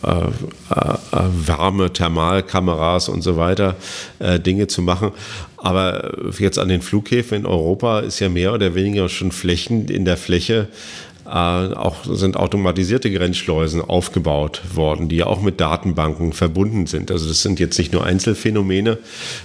[1.12, 3.76] äh, warme Thermalkameras und so weiter
[4.20, 5.12] äh, Dinge zu machen.
[5.58, 10.06] Aber jetzt an den Flughäfen in Europa ist ja mehr oder weniger schon Flächen in
[10.06, 10.68] der Fläche
[11.26, 17.10] äh, auch sind automatisierte Grenzschleusen aufgebaut worden, die ja auch mit Datenbanken verbunden sind.
[17.10, 19.00] Also das sind jetzt nicht nur Einzelfänomene,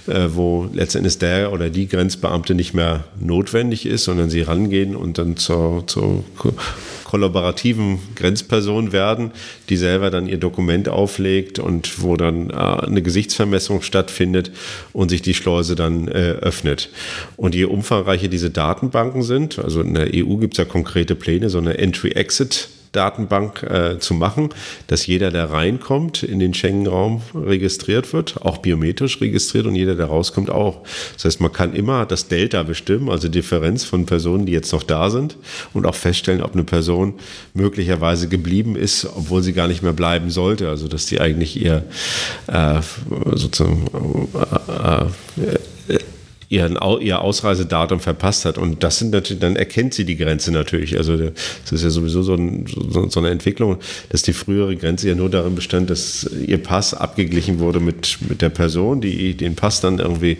[0.05, 5.17] äh, wo letztendlich der oder die Grenzbeamte nicht mehr notwendig ist, sondern sie rangehen und
[5.17, 6.23] dann zur, zur
[7.11, 9.31] kollaborativen Grenzperson werden,
[9.67, 14.51] die selber dann ihr Dokument auflegt und wo dann äh, eine Gesichtsvermessung stattfindet
[14.93, 16.89] und sich die Schleuse dann äh, öffnet.
[17.35, 21.49] Und je umfangreicher diese Datenbanken sind, also in der EU gibt es ja konkrete Pläne,
[21.49, 24.49] so eine Entry-Exit- Datenbank äh, zu machen,
[24.87, 30.07] dass jeder, der reinkommt, in den Schengen-Raum registriert wird, auch biometrisch registriert und jeder, der
[30.07, 30.81] rauskommt, auch.
[31.13, 34.83] Das heißt, man kann immer das Delta bestimmen, also Differenz von Personen, die jetzt noch
[34.83, 35.37] da sind
[35.73, 37.13] und auch feststellen, ob eine Person
[37.53, 40.67] möglicherweise geblieben ist, obwohl sie gar nicht mehr bleiben sollte.
[40.67, 41.83] Also, dass die eigentlich ihr
[42.47, 42.81] äh,
[43.35, 43.87] sozusagen
[44.67, 45.99] äh, äh
[46.51, 48.57] ihren, ihr Ausreisedatum verpasst hat.
[48.57, 50.97] Und das sind natürlich, dann erkennt sie die Grenze natürlich.
[50.97, 53.77] Also das ist ja sowieso so, ein, so, so, eine Entwicklung,
[54.09, 58.41] dass die frühere Grenze ja nur darin bestand, dass ihr Pass abgeglichen wurde mit, mit
[58.41, 60.39] der Person, die den Pass dann irgendwie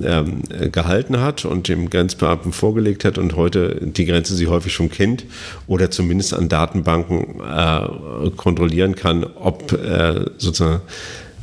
[0.00, 4.90] ähm, gehalten hat und dem Grenzbeamten vorgelegt hat und heute die Grenze sie häufig schon
[4.90, 5.24] kennt
[5.66, 10.82] oder zumindest an Datenbanken äh, kontrollieren kann, ob äh, sozusagen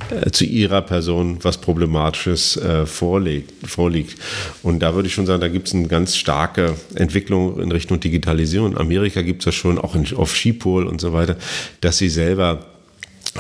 [0.10, 4.18] äh, zu ihrer Person was Problematisches äh, vorliegt, vorliegt.
[4.64, 8.00] Und da würde ich schon sagen, da gibt es eine ganz starke Entwicklung in Richtung
[8.00, 8.74] Digitalisierung.
[8.74, 11.38] In Amerika gibt es das schon, auch in, auf Skipol und so weiter,
[11.82, 12.66] dass sie selber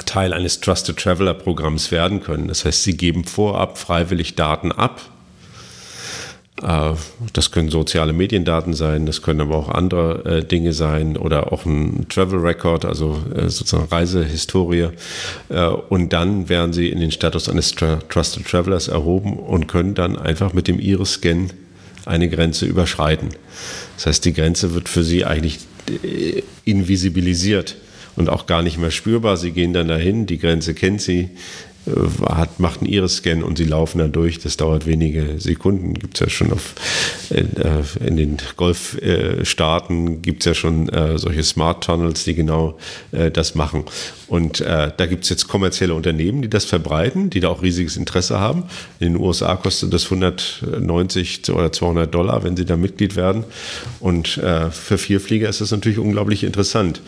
[0.05, 2.47] Teil eines Trusted Traveler Programms werden können.
[2.47, 5.01] Das heißt, sie geben vorab freiwillig Daten ab
[7.33, 11.65] das können soziale Mediendaten sein, das können aber auch andere äh, Dinge sein oder auch
[11.65, 14.89] ein Travel Record, also äh, sozusagen Reisehistorie.
[15.89, 20.53] und dann werden sie in den Status eines Trusted Travelers erhoben und können dann einfach
[20.53, 21.49] mit dem Iris-Scan
[22.05, 23.29] eine Grenze überschreiten.
[23.95, 25.59] Das heißt, die Grenze wird für sie eigentlich
[26.65, 27.75] invisibilisiert
[28.15, 29.37] und auch gar nicht mehr spürbar.
[29.37, 31.29] Sie gehen dann dahin, die Grenze kennt sie, äh,
[32.27, 34.39] hat, macht einen Iris-Scan und sie laufen dann durch.
[34.39, 35.93] Das dauert wenige Sekunden.
[35.93, 36.75] Gibt es ja schon auf,
[37.29, 42.77] in, äh, in den Golfstaaten gibt es ja schon äh, solche Smart Tunnels, die genau
[43.11, 43.85] das machen.
[44.27, 47.95] Und äh, da gibt es jetzt kommerzielle Unternehmen, die das verbreiten, die da auch riesiges
[47.95, 48.63] Interesse haben.
[48.99, 53.43] In den USA kostet das 190 oder 200 Dollar, wenn sie da Mitglied werden.
[53.99, 57.01] Und äh, für Vierflieger ist das natürlich unglaublich interessant.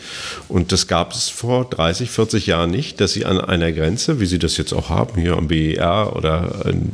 [0.48, 4.26] Und das gab es vor 30, 40 Jahren nicht, dass sie an einer Grenze, wie
[4.26, 6.92] sie das jetzt auch haben, hier am BER oder in,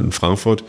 [0.00, 0.64] in Frankfurt,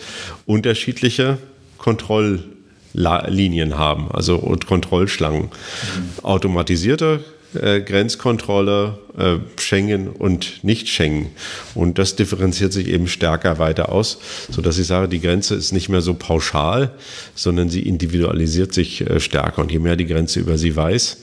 [0.45, 1.37] unterschiedliche
[1.77, 5.43] Kontrolllinien haben, also Kontrollschlangen.
[5.43, 6.23] Mhm.
[6.23, 11.27] Automatisierte äh, Grenzkontrolle, äh, Schengen und Nicht-Schengen.
[11.75, 14.19] Und das differenziert sich eben stärker weiter aus,
[14.51, 16.91] sodass ich sage, die Grenze ist nicht mehr so pauschal,
[17.35, 19.61] sondern sie individualisiert sich äh, stärker.
[19.61, 21.17] Und je mehr die Grenze über sie weiß,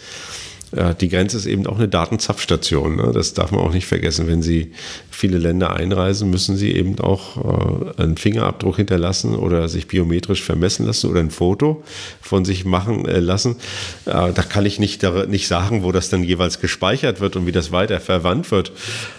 [1.01, 2.97] die Grenze ist eben auch eine Datenzapfstation.
[2.97, 3.13] Ne?
[3.15, 4.27] Das darf man auch nicht vergessen.
[4.27, 4.73] Wenn Sie
[5.11, 10.87] viele Länder einreisen, müssen Sie eben auch äh, einen Fingerabdruck hinterlassen oder sich biometrisch vermessen
[10.87, 11.85] lassen oder ein Foto
[12.21, 13.57] von sich machen äh, lassen.
[14.05, 17.73] Da kann ich nicht, nicht sagen, wo das dann jeweils gespeichert wird und wie das
[17.73, 18.73] weiter verwandt wird.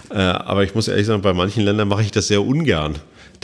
[0.09, 2.95] Aber ich muss ehrlich sagen, bei manchen Ländern mache ich das sehr ungern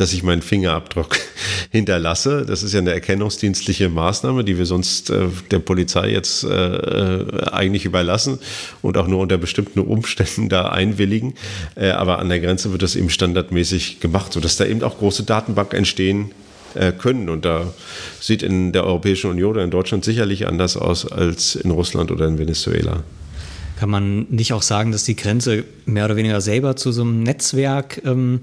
[0.02, 1.16] dass ich meinen Fingerabdruck
[1.72, 2.44] hinterlasse.
[2.48, 7.44] Das ist ja eine erkennungsdienstliche Maßnahme, die wir sonst äh, der Polizei jetzt äh, äh,
[7.52, 8.40] eigentlich überlassen
[8.82, 11.36] und auch nur unter bestimmten Umständen da einwilligen.
[11.76, 15.22] Äh, aber an der Grenze wird das eben standardmäßig gemacht, sodass da eben auch große
[15.22, 16.32] Datenbanken entstehen
[16.74, 17.30] äh, können.
[17.30, 17.72] Und da
[18.20, 22.28] sieht in der Europäischen Union oder in Deutschland sicherlich anders aus als in Russland oder
[22.28, 23.04] in Venezuela.
[23.82, 27.24] Kann man nicht auch sagen, dass die Grenze mehr oder weniger selber zu so einem
[27.24, 28.40] Netzwerk ähm,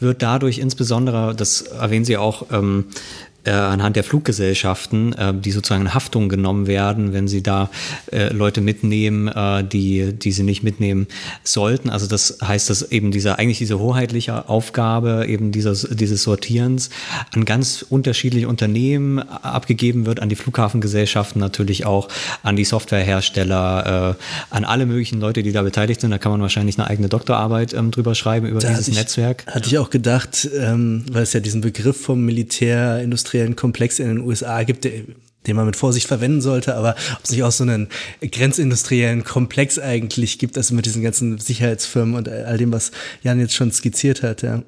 [0.00, 5.82] wird dadurch insbesondere, das erwähnen Sie auch, ähm, äh, anhand der Fluggesellschaften, äh, die sozusagen
[5.82, 7.70] in Haftung genommen werden, wenn sie da
[8.12, 11.08] äh, Leute mitnehmen, äh, die, die sie nicht mitnehmen
[11.42, 11.90] sollten.
[11.90, 16.90] Also das heißt, dass eben diese, eigentlich diese hoheitliche Aufgabe eben dieses, dieses Sortierens
[17.34, 22.08] an ganz unterschiedliche Unternehmen abgegeben wird, an die Flughafengesellschaften natürlich auch,
[22.44, 26.12] an die Softwarehersteller, äh, an alle möglichen Leute, die da beteiligt sind.
[26.12, 29.44] Da kann man wahrscheinlich eine eigene Doktorarbeit ähm, drüber schreiben, über da dieses ich, Netzwerk.
[29.46, 34.08] Hatte ich auch gedacht, ähm, weil es ja diesen Begriff vom Militärindustrie industriellen Komplex in
[34.08, 37.64] den USA gibt, den man mit Vorsicht verwenden sollte, aber ob es nicht auch so
[37.64, 37.88] einen
[38.20, 43.54] grenzindustriellen Komplex eigentlich gibt, also mit diesen ganzen Sicherheitsfirmen und all dem, was Jan jetzt
[43.54, 44.62] schon skizziert hat, ja.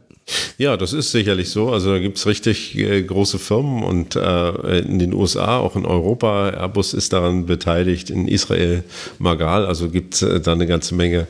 [0.56, 1.70] Ja, das ist sicherlich so.
[1.70, 5.84] Also da gibt es richtig äh, große Firmen und äh, in den USA, auch in
[5.84, 8.84] Europa, Airbus ist daran beteiligt, in Israel,
[9.18, 11.26] Magal, also gibt es äh, da eine ganze Menge,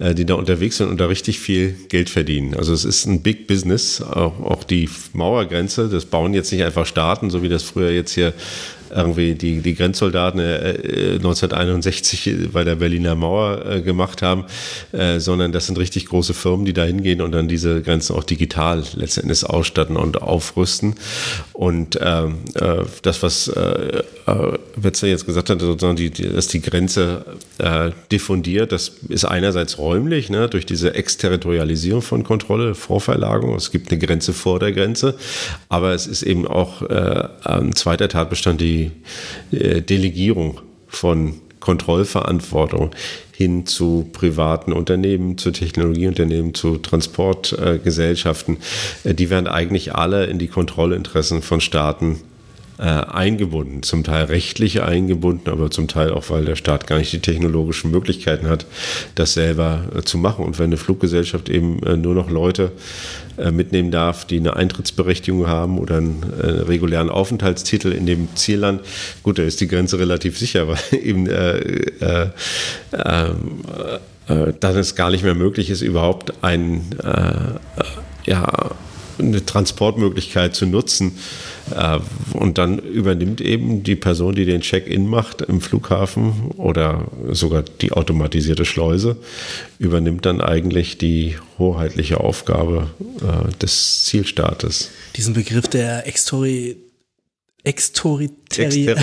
[0.00, 2.54] äh, die da unterwegs sind und da richtig viel Geld verdienen.
[2.54, 6.86] Also es ist ein Big Business, auch, auch die Mauergrenze, das bauen jetzt nicht einfach
[6.86, 8.32] Staaten, so wie das früher jetzt hier
[8.90, 14.44] irgendwie die, die Grenzsoldaten äh, 1961 bei der Berliner Mauer äh, gemacht haben,
[14.92, 18.24] äh, sondern das sind richtig große Firmen, die da hingehen und dann diese Grenzen auch
[18.24, 20.94] digital letztendlich ausstatten und aufrüsten.
[21.52, 26.60] Und ähm, äh, das, was äh, äh, Wetzler jetzt gesagt hat, sozusagen die, dass die
[26.60, 27.24] Grenze
[27.58, 33.56] äh, diffundiert, das ist einerseits räumlich, ne, durch diese Exterritorialisierung von Kontrolle, Vorverlagerung.
[33.56, 35.14] Es gibt eine Grenze vor der Grenze,
[35.68, 38.83] aber es ist eben auch äh, ein zweiter Tatbestand die
[39.52, 42.90] äh, Delegierung von Kontrollverantwortung
[43.36, 48.58] hin zu privaten Unternehmen, zu Technologieunternehmen, zu Transportgesellschaften.
[49.02, 52.20] Äh, die werden eigentlich alle in die Kontrollinteressen von Staaten
[52.78, 57.12] äh, eingebunden, zum Teil rechtlich eingebunden, aber zum Teil auch, weil der Staat gar nicht
[57.12, 58.66] die technologischen Möglichkeiten hat,
[59.14, 60.44] das selber äh, zu machen.
[60.44, 62.72] Und wenn eine Fluggesellschaft eben äh, nur noch Leute
[63.38, 68.80] äh, mitnehmen darf, die eine Eintrittsberechtigung haben oder einen äh, regulären Aufenthaltstitel in dem Zielland,
[69.22, 72.30] gut, da ist die Grenze relativ sicher, weil eben äh,
[72.92, 73.60] ähm,
[74.26, 76.86] dann es gar nicht mehr möglich ist, überhaupt ein,
[78.24, 78.70] ja,
[79.18, 81.18] eine Transportmöglichkeit zu nutzen,
[82.34, 87.92] und dann übernimmt eben die Person, die den Check-in macht im Flughafen oder sogar die
[87.92, 89.16] automatisierte Schleuse,
[89.78, 92.90] übernimmt dann eigentlich die hoheitliche Aufgabe
[93.20, 94.90] äh, des Zielstaates.
[95.16, 96.76] Diesen Begriff der Extori
[97.64, 99.00] Exterritorialisierung.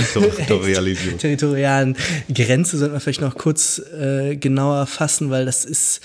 [2.33, 6.01] Grenze sollten wir vielleicht noch kurz äh, genauer fassen, weil das ist,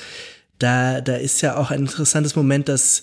[0.58, 3.02] da, da ist ja auch ein interessantes Moment, dass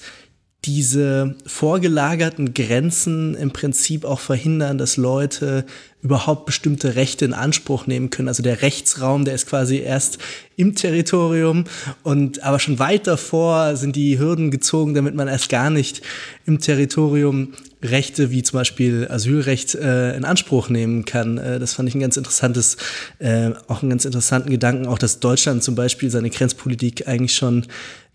[0.66, 5.66] diese vorgelagerten Grenzen im Prinzip auch verhindern, dass Leute
[6.02, 8.28] überhaupt bestimmte Rechte in Anspruch nehmen können.
[8.28, 10.20] Also der Rechtsraum, der ist quasi erst
[10.56, 11.66] im Territorium
[12.04, 16.02] und aber schon weit davor sind die Hürden gezogen, damit man erst gar nicht
[16.46, 21.38] im Territorium Rechte wie zum Beispiel Asylrecht äh, in Anspruch nehmen kann.
[21.38, 22.78] Äh, das fand ich ein ganz interessantes,
[23.20, 27.66] äh, auch einen ganz interessanten Gedanken, auch dass Deutschland zum Beispiel seine Grenzpolitik eigentlich schon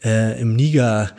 [0.03, 1.11] äh, im Niger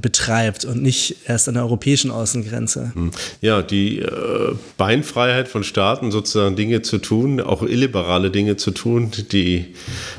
[0.00, 2.92] betreibt und nicht erst an der europäischen Außengrenze.
[2.94, 3.10] Hm.
[3.42, 9.10] Ja, die äh, Beinfreiheit von Staaten, sozusagen Dinge zu tun, auch illiberale Dinge zu tun,
[9.30, 9.74] die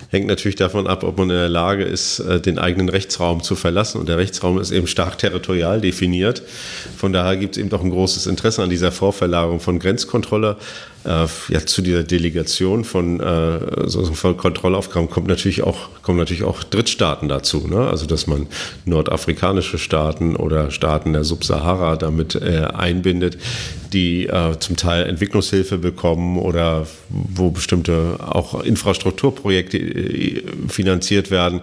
[0.10, 3.56] hängt natürlich davon ab, ob man in der Lage ist, äh, den eigenen Rechtsraum zu
[3.56, 4.00] verlassen.
[4.00, 6.44] Und der Rechtsraum ist eben stark territorial definiert.
[6.96, 10.58] Von daher gibt es eben doch ein großes Interesse an dieser Vorverlagerung von Grenzkontrolle
[11.06, 16.64] äh, ja, zu dieser Delegation von, äh, von Kontrollaufgaben kommt natürlich auch, kommen natürlich auch
[16.64, 17.68] Drittstaaten dazu.
[17.68, 17.88] Ne?
[17.88, 18.48] Also, dass man
[19.40, 23.38] nordafrikanische Staaten oder Staaten der Subsahara damit äh, einbindet,
[23.94, 31.62] die äh, zum Teil Entwicklungshilfe bekommen oder wo bestimmte auch Infrastrukturprojekte äh, finanziert werden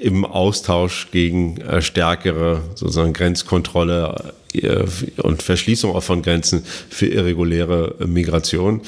[0.00, 4.34] im Austausch gegen äh, stärkere sozusagen Grenzkontrolle
[5.16, 8.82] und Verschließung auch von Grenzen für irreguläre Migration.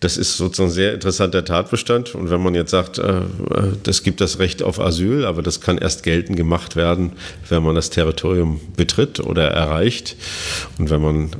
[0.00, 2.14] Das ist sozusagen ein sehr interessanter Tatbestand.
[2.14, 3.22] Und wenn man jetzt sagt, äh,
[3.82, 7.12] das gibt das Recht auf Asyl, aber das kann erst geltend gemacht werden,
[7.48, 10.16] wenn man das Territorium betritt oder erreicht.
[10.78, 11.30] Und wenn man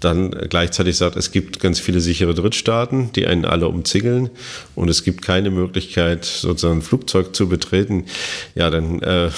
[0.00, 4.30] dann gleichzeitig sagt, es gibt ganz viele sichere Drittstaaten, die einen alle umzingeln
[4.74, 8.06] und es gibt keine Möglichkeit, sozusagen ein Flugzeug zu betreten,
[8.54, 9.30] ja, dann äh,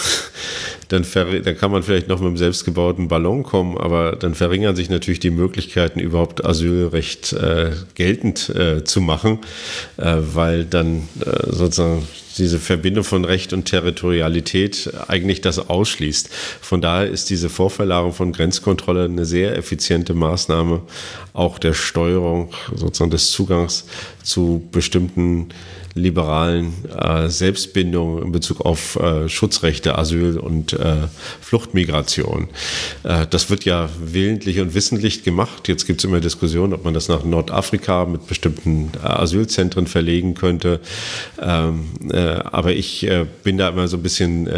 [0.91, 4.91] dann, dann kann man vielleicht noch mit einem selbstgebauten Ballon kommen, aber dann verringern sich
[4.91, 9.39] natürlich die Möglichkeiten, überhaupt Asylrecht äh, geltend äh, zu machen,
[9.97, 12.07] äh, weil dann äh, sozusagen
[12.39, 16.29] diese Verbindung von Recht und Territorialität eigentlich das ausschließt.
[16.61, 20.83] Von daher ist diese Vorverlagerung von Grenzkontrolle eine sehr effiziente Maßnahme,
[21.35, 23.85] auch der Steuerung sozusagen des Zugangs
[24.25, 25.51] zu bestimmten
[25.95, 31.09] liberalen äh, Selbstbindung in Bezug auf äh, Schutzrechte, Asyl und äh,
[31.41, 32.49] Fluchtmigration.
[33.03, 35.69] Äh, das wird ja willentlich und wissentlich gemacht.
[35.69, 40.35] Jetzt gibt es immer Diskussionen, ob man das nach Nordafrika mit bestimmten äh, Asylzentren verlegen
[40.35, 40.81] könnte.
[41.41, 43.09] Ähm, äh, aber ich
[43.43, 44.49] bin da immer so ein bisschen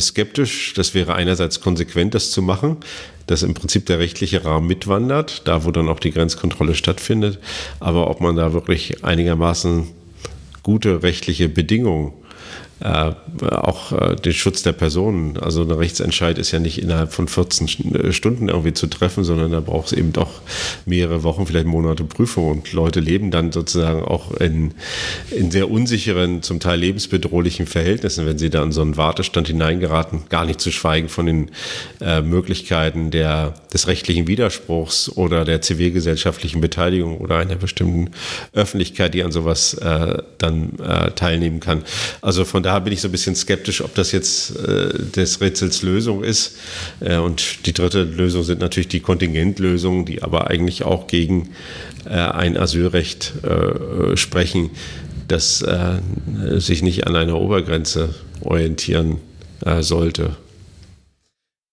[0.00, 0.74] skeptisch.
[0.74, 2.78] Das wäre einerseits konsequent, das zu machen
[3.26, 7.38] dass im Prinzip der rechtliche Rahmen mitwandert, da wo dann auch die Grenzkontrolle stattfindet.
[7.80, 9.86] Aber ob man da wirklich einigermaßen
[10.62, 12.12] gute rechtliche Bedingungen
[12.82, 13.12] äh,
[13.46, 15.38] auch äh, den Schutz der Personen.
[15.38, 19.52] Also ein Rechtsentscheid ist ja nicht innerhalb von 14 äh, Stunden irgendwie zu treffen, sondern
[19.52, 20.40] da braucht es eben doch
[20.84, 22.50] mehrere Wochen, vielleicht Monate Prüfung.
[22.50, 24.74] Und Leute leben dann sozusagen auch in,
[25.30, 30.22] in sehr unsicheren, zum Teil lebensbedrohlichen Verhältnissen, wenn sie da in so einen Wartestand hineingeraten.
[30.28, 31.50] Gar nicht zu schweigen von den
[32.00, 38.10] äh, Möglichkeiten der, des rechtlichen Widerspruchs oder der zivilgesellschaftlichen Beteiligung oder einer bestimmten
[38.52, 41.84] Öffentlichkeit, die an sowas äh, dann äh, teilnehmen kann.
[42.22, 45.42] Also von daher da bin ich so ein bisschen skeptisch, ob das jetzt äh, des
[45.42, 46.56] Rätsels Lösung ist.
[47.00, 51.50] Äh, und die dritte Lösung sind natürlich die Kontingentlösungen, die aber eigentlich auch gegen
[52.06, 54.70] äh, ein Asylrecht äh, sprechen,
[55.28, 56.00] das äh,
[56.60, 59.18] sich nicht an einer Obergrenze orientieren
[59.66, 60.38] äh, sollte.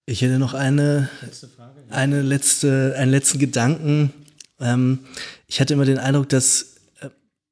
[0.05, 1.07] Ich hätte noch eine,
[1.89, 4.11] eine letzte, einen letzten Gedanken.
[4.59, 4.99] Ähm,
[5.47, 6.78] ich hatte immer den Eindruck, dass äh,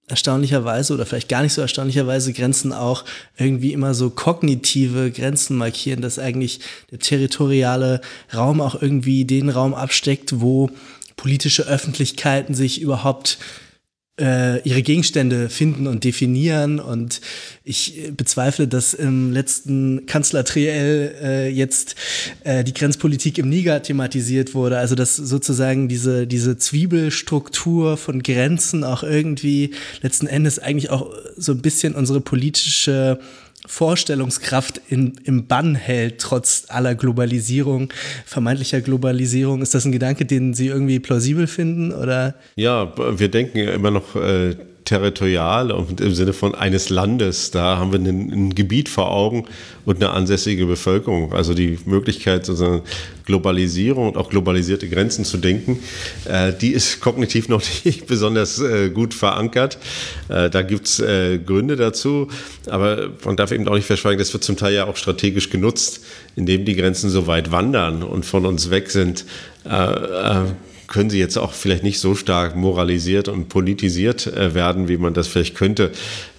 [0.07, 3.03] erstaunlicherweise oder vielleicht gar nicht so erstaunlicherweise Grenzen auch
[3.37, 8.01] irgendwie immer so kognitive Grenzen markieren, dass eigentlich der territoriale
[8.33, 10.69] Raum auch irgendwie den Raum absteckt, wo
[11.17, 13.37] politische Öffentlichkeiten sich überhaupt
[14.20, 16.80] ihre Gegenstände finden und definieren.
[16.80, 17.22] Und
[17.63, 21.95] ich äh, bezweifle, dass im letzten Kanzlertriell äh, jetzt
[22.43, 24.80] äh, die Grenzpolitik im Niger thematisiert wurde.
[24.80, 31.51] Also dass sozusagen diese, diese Zwiebelstruktur von Grenzen auch irgendwie letzten Endes eigentlich auch so
[31.51, 33.20] ein bisschen unsere politische
[33.65, 37.91] Vorstellungskraft in, im Bann hält, trotz aller Globalisierung,
[38.25, 39.61] vermeintlicher Globalisierung.
[39.61, 41.91] Ist das ein Gedanke, den Sie irgendwie plausibel finden?
[41.91, 42.35] Oder?
[42.55, 44.55] Ja, wir denken immer noch äh,
[44.88, 47.51] territorial und im Sinne von eines Landes.
[47.51, 49.45] Da haben wir ein, ein, Gebiet vor Augen
[49.85, 51.34] und eine ansässige Bevölkerung.
[51.34, 52.84] Also die Möglichkeit, sozusagen
[53.26, 55.80] Globalisierung und auch globalisierte Grenzen zu denken,
[56.23, 59.77] äh, die ist kognitiv noch nicht besonders äh, gut verankert.
[60.30, 62.30] Äh, da gibt's äh, Gründe dazu,
[62.69, 65.99] aber man darf eben auch nicht verschweigen, das wird zum Teil ja auch strategisch genutzt,
[66.38, 69.26] indem die Grenzen so weit wandern und von uns weg sind
[69.65, 70.45] äh, äh,
[70.88, 75.14] können sie jetzt auch vielleicht nicht so stark moralisiert und politisiert äh, werden, wie man
[75.14, 75.91] das vielleicht könnte,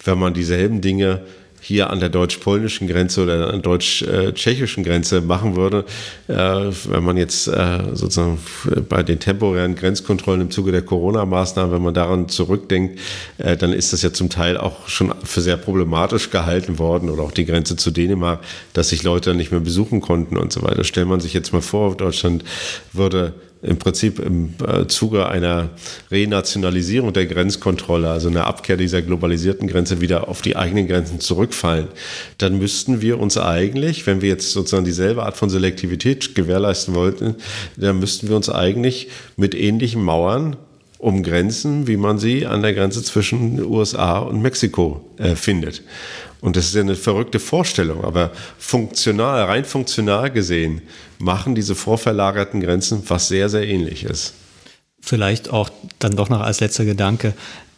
[0.03, 1.21] wenn man dieselben Dinge
[1.61, 5.83] hier an der deutsch-polnischen Grenze oder an der deutsch-tschechischen Grenze machen würde,
[6.29, 8.39] äh, wenn man jetzt äh, sozusagen
[8.87, 12.99] bei den temporären Grenzkontrollen im Zuge der Corona-Maßnahmen, wenn man daran zurückdenkt,
[13.37, 17.31] dann ist das ja zum Teil auch schon für sehr problematisch gehalten worden oder auch
[17.33, 18.39] die Grenze zu Dänemark,
[18.71, 20.85] dass sich Leute nicht mehr besuchen konnten und so weiter.
[20.85, 22.45] Stellt man sich jetzt mal vor, Deutschland
[22.93, 25.69] würde im Prinzip im äh, Zuge einer
[26.11, 31.87] Renationalisierung der Grenzkontrolle, also einer Abkehr dieser globalisierten Grenze wieder auf die eigenen Grenzen zurückfallen,
[32.37, 37.35] dann müssten wir uns eigentlich, wenn wir jetzt sozusagen dieselbe Art von Selektivität gewährleisten wollten,
[37.75, 40.55] dann müssten wir uns eigentlich mit ähnlichen Mauern
[40.97, 45.81] umgrenzen, wie man sie an der Grenze zwischen USA und Mexiko äh, findet.
[46.41, 50.81] Und das ist ja eine verrückte Vorstellung, aber funktional, rein funktional gesehen,
[51.17, 54.33] machen diese vorverlagerten Grenzen was sehr, sehr ähnliches.
[55.01, 57.33] Vielleicht auch dann doch noch als letzter Gedanke,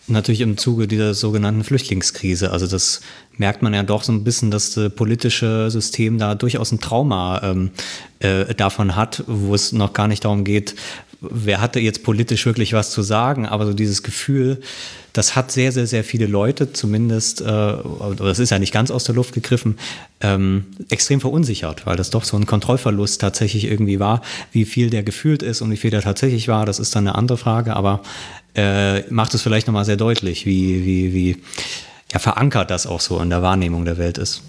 [0.08, 2.52] natürlich im Zuge dieser sogenannten Flüchtlingskrise.
[2.52, 3.02] Also das
[3.38, 7.42] merkt man ja doch so ein bisschen, dass das politische System da durchaus ein Trauma
[7.44, 7.72] ähm,
[8.20, 10.76] äh, davon hat, wo es noch gar nicht darum geht,
[11.22, 14.60] wer hatte jetzt politisch wirklich was zu sagen, aber so dieses Gefühl,
[15.14, 17.74] das hat sehr, sehr, sehr viele Leute, zumindest, äh,
[18.18, 19.78] das ist ja nicht ganz aus der Luft gegriffen,
[20.22, 24.22] ähm, extrem verunsichert, weil das doch so ein Kontrollverlust tatsächlich irgendwie war.
[24.52, 27.18] Wie viel der gefühlt ist und wie viel der tatsächlich war, das ist dann eine
[27.18, 28.02] andere Frage, aber
[28.56, 31.38] äh, macht es vielleicht nochmal sehr deutlich, wie, wie, wie
[32.14, 34.42] ja, verankert das auch so in der Wahrnehmung der Welt ist.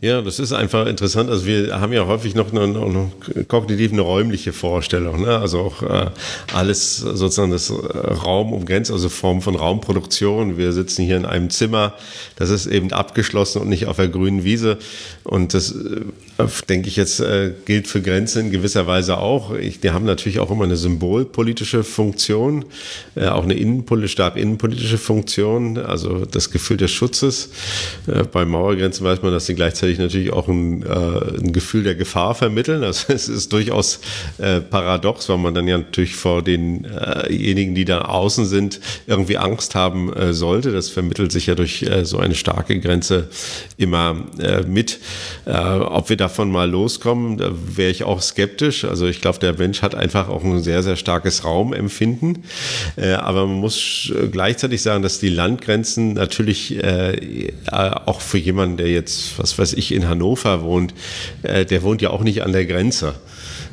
[0.00, 1.28] Ja, das ist einfach interessant.
[1.28, 5.22] Also wir haben ja häufig noch eine, eine kognitiv eine räumliche Vorstellung.
[5.22, 5.38] Ne?
[5.38, 6.10] Also auch äh,
[6.54, 10.56] alles sozusagen das Raum umgrenzt, also Form von Raumproduktion.
[10.56, 11.92] Wir sitzen hier in einem Zimmer,
[12.36, 14.78] das ist eben abgeschlossen und nicht auf der grünen Wiese.
[15.22, 16.00] Und das, äh,
[16.68, 19.54] denke ich jetzt, äh, gilt für Grenzen in gewisser Weise auch.
[19.54, 22.64] Ich, die haben natürlich auch immer eine symbolpolitische Funktion,
[23.14, 25.78] äh, auch eine innenpolitische, stark innenpolitische Funktion.
[25.78, 27.50] Also das Gefühl des Schutzes.
[28.06, 31.94] Äh, bei Mauergrenzen weiß man, dass sie gleichzeitig natürlich auch ein, äh, ein Gefühl der
[31.94, 32.84] Gefahr vermitteln.
[32.84, 34.00] Also es ist durchaus
[34.38, 39.74] äh, paradox, weil man dann ja natürlich vor denjenigen, die da außen sind, irgendwie Angst
[39.74, 40.72] haben äh, sollte.
[40.72, 43.28] Das vermittelt sich ja durch äh, so eine starke Grenze
[43.76, 44.98] immer äh, mit.
[45.44, 48.84] ob wir davon mal loskommen, da wäre ich auch skeptisch.
[48.84, 52.44] Also ich glaube, der Mensch hat einfach auch ein sehr, sehr starkes Raumempfinden.
[52.96, 59.38] aber man muss gleichzeitig sagen, dass die Landgrenzen natürlich äh, auch für jemanden, der jetzt,
[59.38, 60.94] was weiß ich, in Hannover wohnt,
[61.42, 63.14] äh, der wohnt ja auch nicht an der Grenze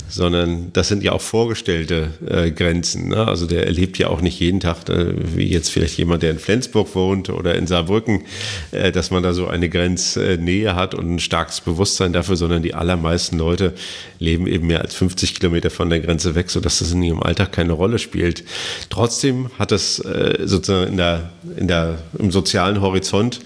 [0.10, 3.10] sondern das sind ja auch vorgestellte äh, Grenzen.
[3.10, 3.28] Ne?
[3.28, 6.40] Also der erlebt ja auch nicht jeden Tag, äh, wie jetzt vielleicht jemand, der in
[6.40, 8.24] Flensburg wohnt oder in Saarbrücken,
[8.72, 12.74] äh, dass man da so eine Grenznähe hat und ein starkes Bewusstsein dafür, sondern die
[12.74, 13.74] allermeisten Leute
[14.20, 17.52] leben eben mehr als 50 Kilometer von der Grenze weg, sodass das in ihrem Alltag
[17.52, 18.44] keine Rolle spielt.
[18.90, 23.40] Trotzdem hat es äh, sozusagen in der, in der, im sozialen Horizont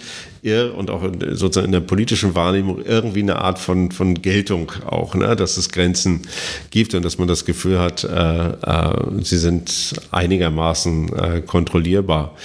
[0.43, 1.03] und auch
[1.33, 5.35] sozusagen in der politischen Wahrnehmung irgendwie eine Art von, von Geltung auch, ne?
[5.35, 6.23] dass es Grenzen
[6.71, 12.35] gibt und dass man das Gefühl hat, äh, äh, sie sind einigermaßen äh, kontrollierbar.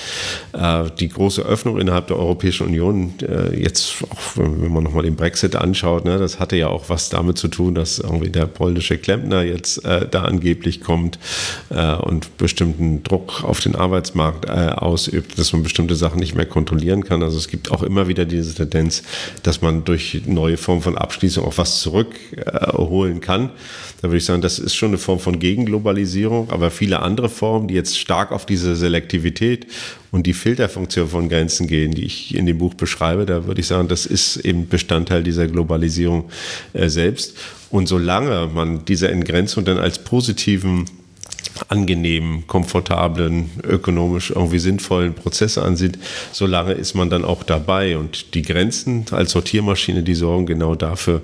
[0.52, 5.16] Äh, die große Öffnung innerhalb der Europäischen Union, äh, jetzt auch wenn man nochmal den
[5.16, 8.98] Brexit anschaut, ne, das hatte ja auch was damit zu tun, dass irgendwie der polnische
[8.98, 11.18] Klempner jetzt äh, da angeblich kommt
[11.68, 17.22] und bestimmten Druck auf den Arbeitsmarkt ausübt, dass man bestimmte Sachen nicht mehr kontrollieren kann.
[17.22, 19.02] Also es gibt auch immer wieder diese Tendenz,
[19.42, 23.50] dass man durch neue Formen von Abschließung auch was zurückholen kann.
[24.02, 27.68] Da würde ich sagen, das ist schon eine Form von Gegenglobalisierung, aber viele andere Formen,
[27.68, 29.66] die jetzt stark auf diese Selektivität
[30.10, 33.66] und die Filterfunktion von Grenzen gehen, die ich in dem Buch beschreibe, da würde ich
[33.66, 36.30] sagen, das ist eben Bestandteil dieser Globalisierung
[36.72, 37.36] äh, selbst.
[37.70, 40.84] Und solange man diese Entgrenzung dann als positiven
[41.68, 45.98] angenehmen, komfortablen, ökonomisch irgendwie sinnvollen Prozesse ansieht,
[46.32, 47.98] solange ist man dann auch dabei.
[47.98, 51.22] Und die Grenzen als Sortiermaschine, die sorgen genau dafür,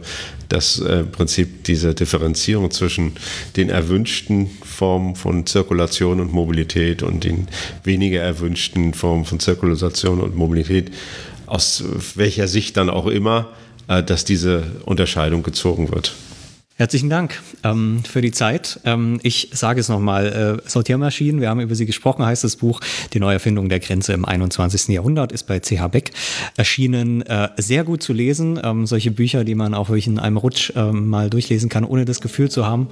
[0.49, 3.13] dass äh, im Prinzip diese Differenzierung zwischen
[3.57, 7.49] den erwünschten Formen von Zirkulation und Mobilität und den
[7.85, 10.91] weniger erwünschten Formen von Zirkulation und Mobilität,
[11.47, 11.85] aus
[12.15, 13.49] welcher Sicht dann auch immer,
[13.89, 16.15] äh, dass diese Unterscheidung gezogen wird.
[16.77, 18.81] Herzlichen Dank ähm, für die Zeit.
[18.85, 22.81] Ähm, ich sage es nochmal, äh, Sortiermaschinen, wir haben über sie gesprochen, heißt das Buch
[23.13, 24.89] Die Neuerfindung der Grenze im 21.
[24.89, 26.13] Jahrhundert, ist bei CH Beck
[26.57, 27.21] erschienen.
[27.23, 30.73] Äh, sehr gut zu lesen, ähm, solche Bücher, die man auch wirklich in einem Rutsch
[30.75, 32.89] ähm, mal durchlesen kann, ohne das Gefühl zu haben,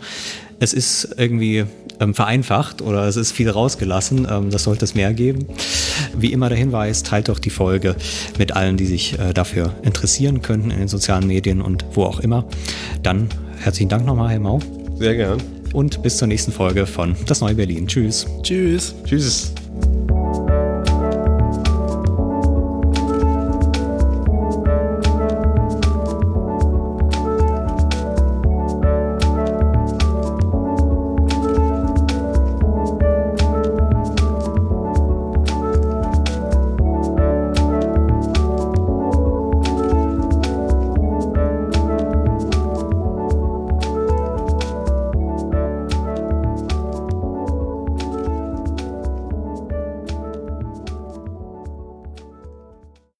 [0.58, 1.64] es ist irgendwie
[2.00, 4.28] ähm, vereinfacht oder es ist viel rausgelassen.
[4.30, 5.46] Ähm, das sollte es mehr geben.
[6.14, 7.96] Wie immer der Hinweis, teilt doch die Folge
[8.38, 12.20] mit allen, die sich äh, dafür interessieren könnten in den sozialen Medien und wo auch
[12.20, 12.44] immer.
[13.02, 13.30] Dann
[13.60, 14.60] herzlichen Dank nochmal, Herr Mau.
[14.96, 15.40] Sehr gern.
[15.72, 17.86] Und bis zur nächsten Folge von Das Neue Berlin.
[17.86, 18.26] Tschüss.
[18.42, 18.94] Tschüss.
[19.04, 19.54] Tschüss.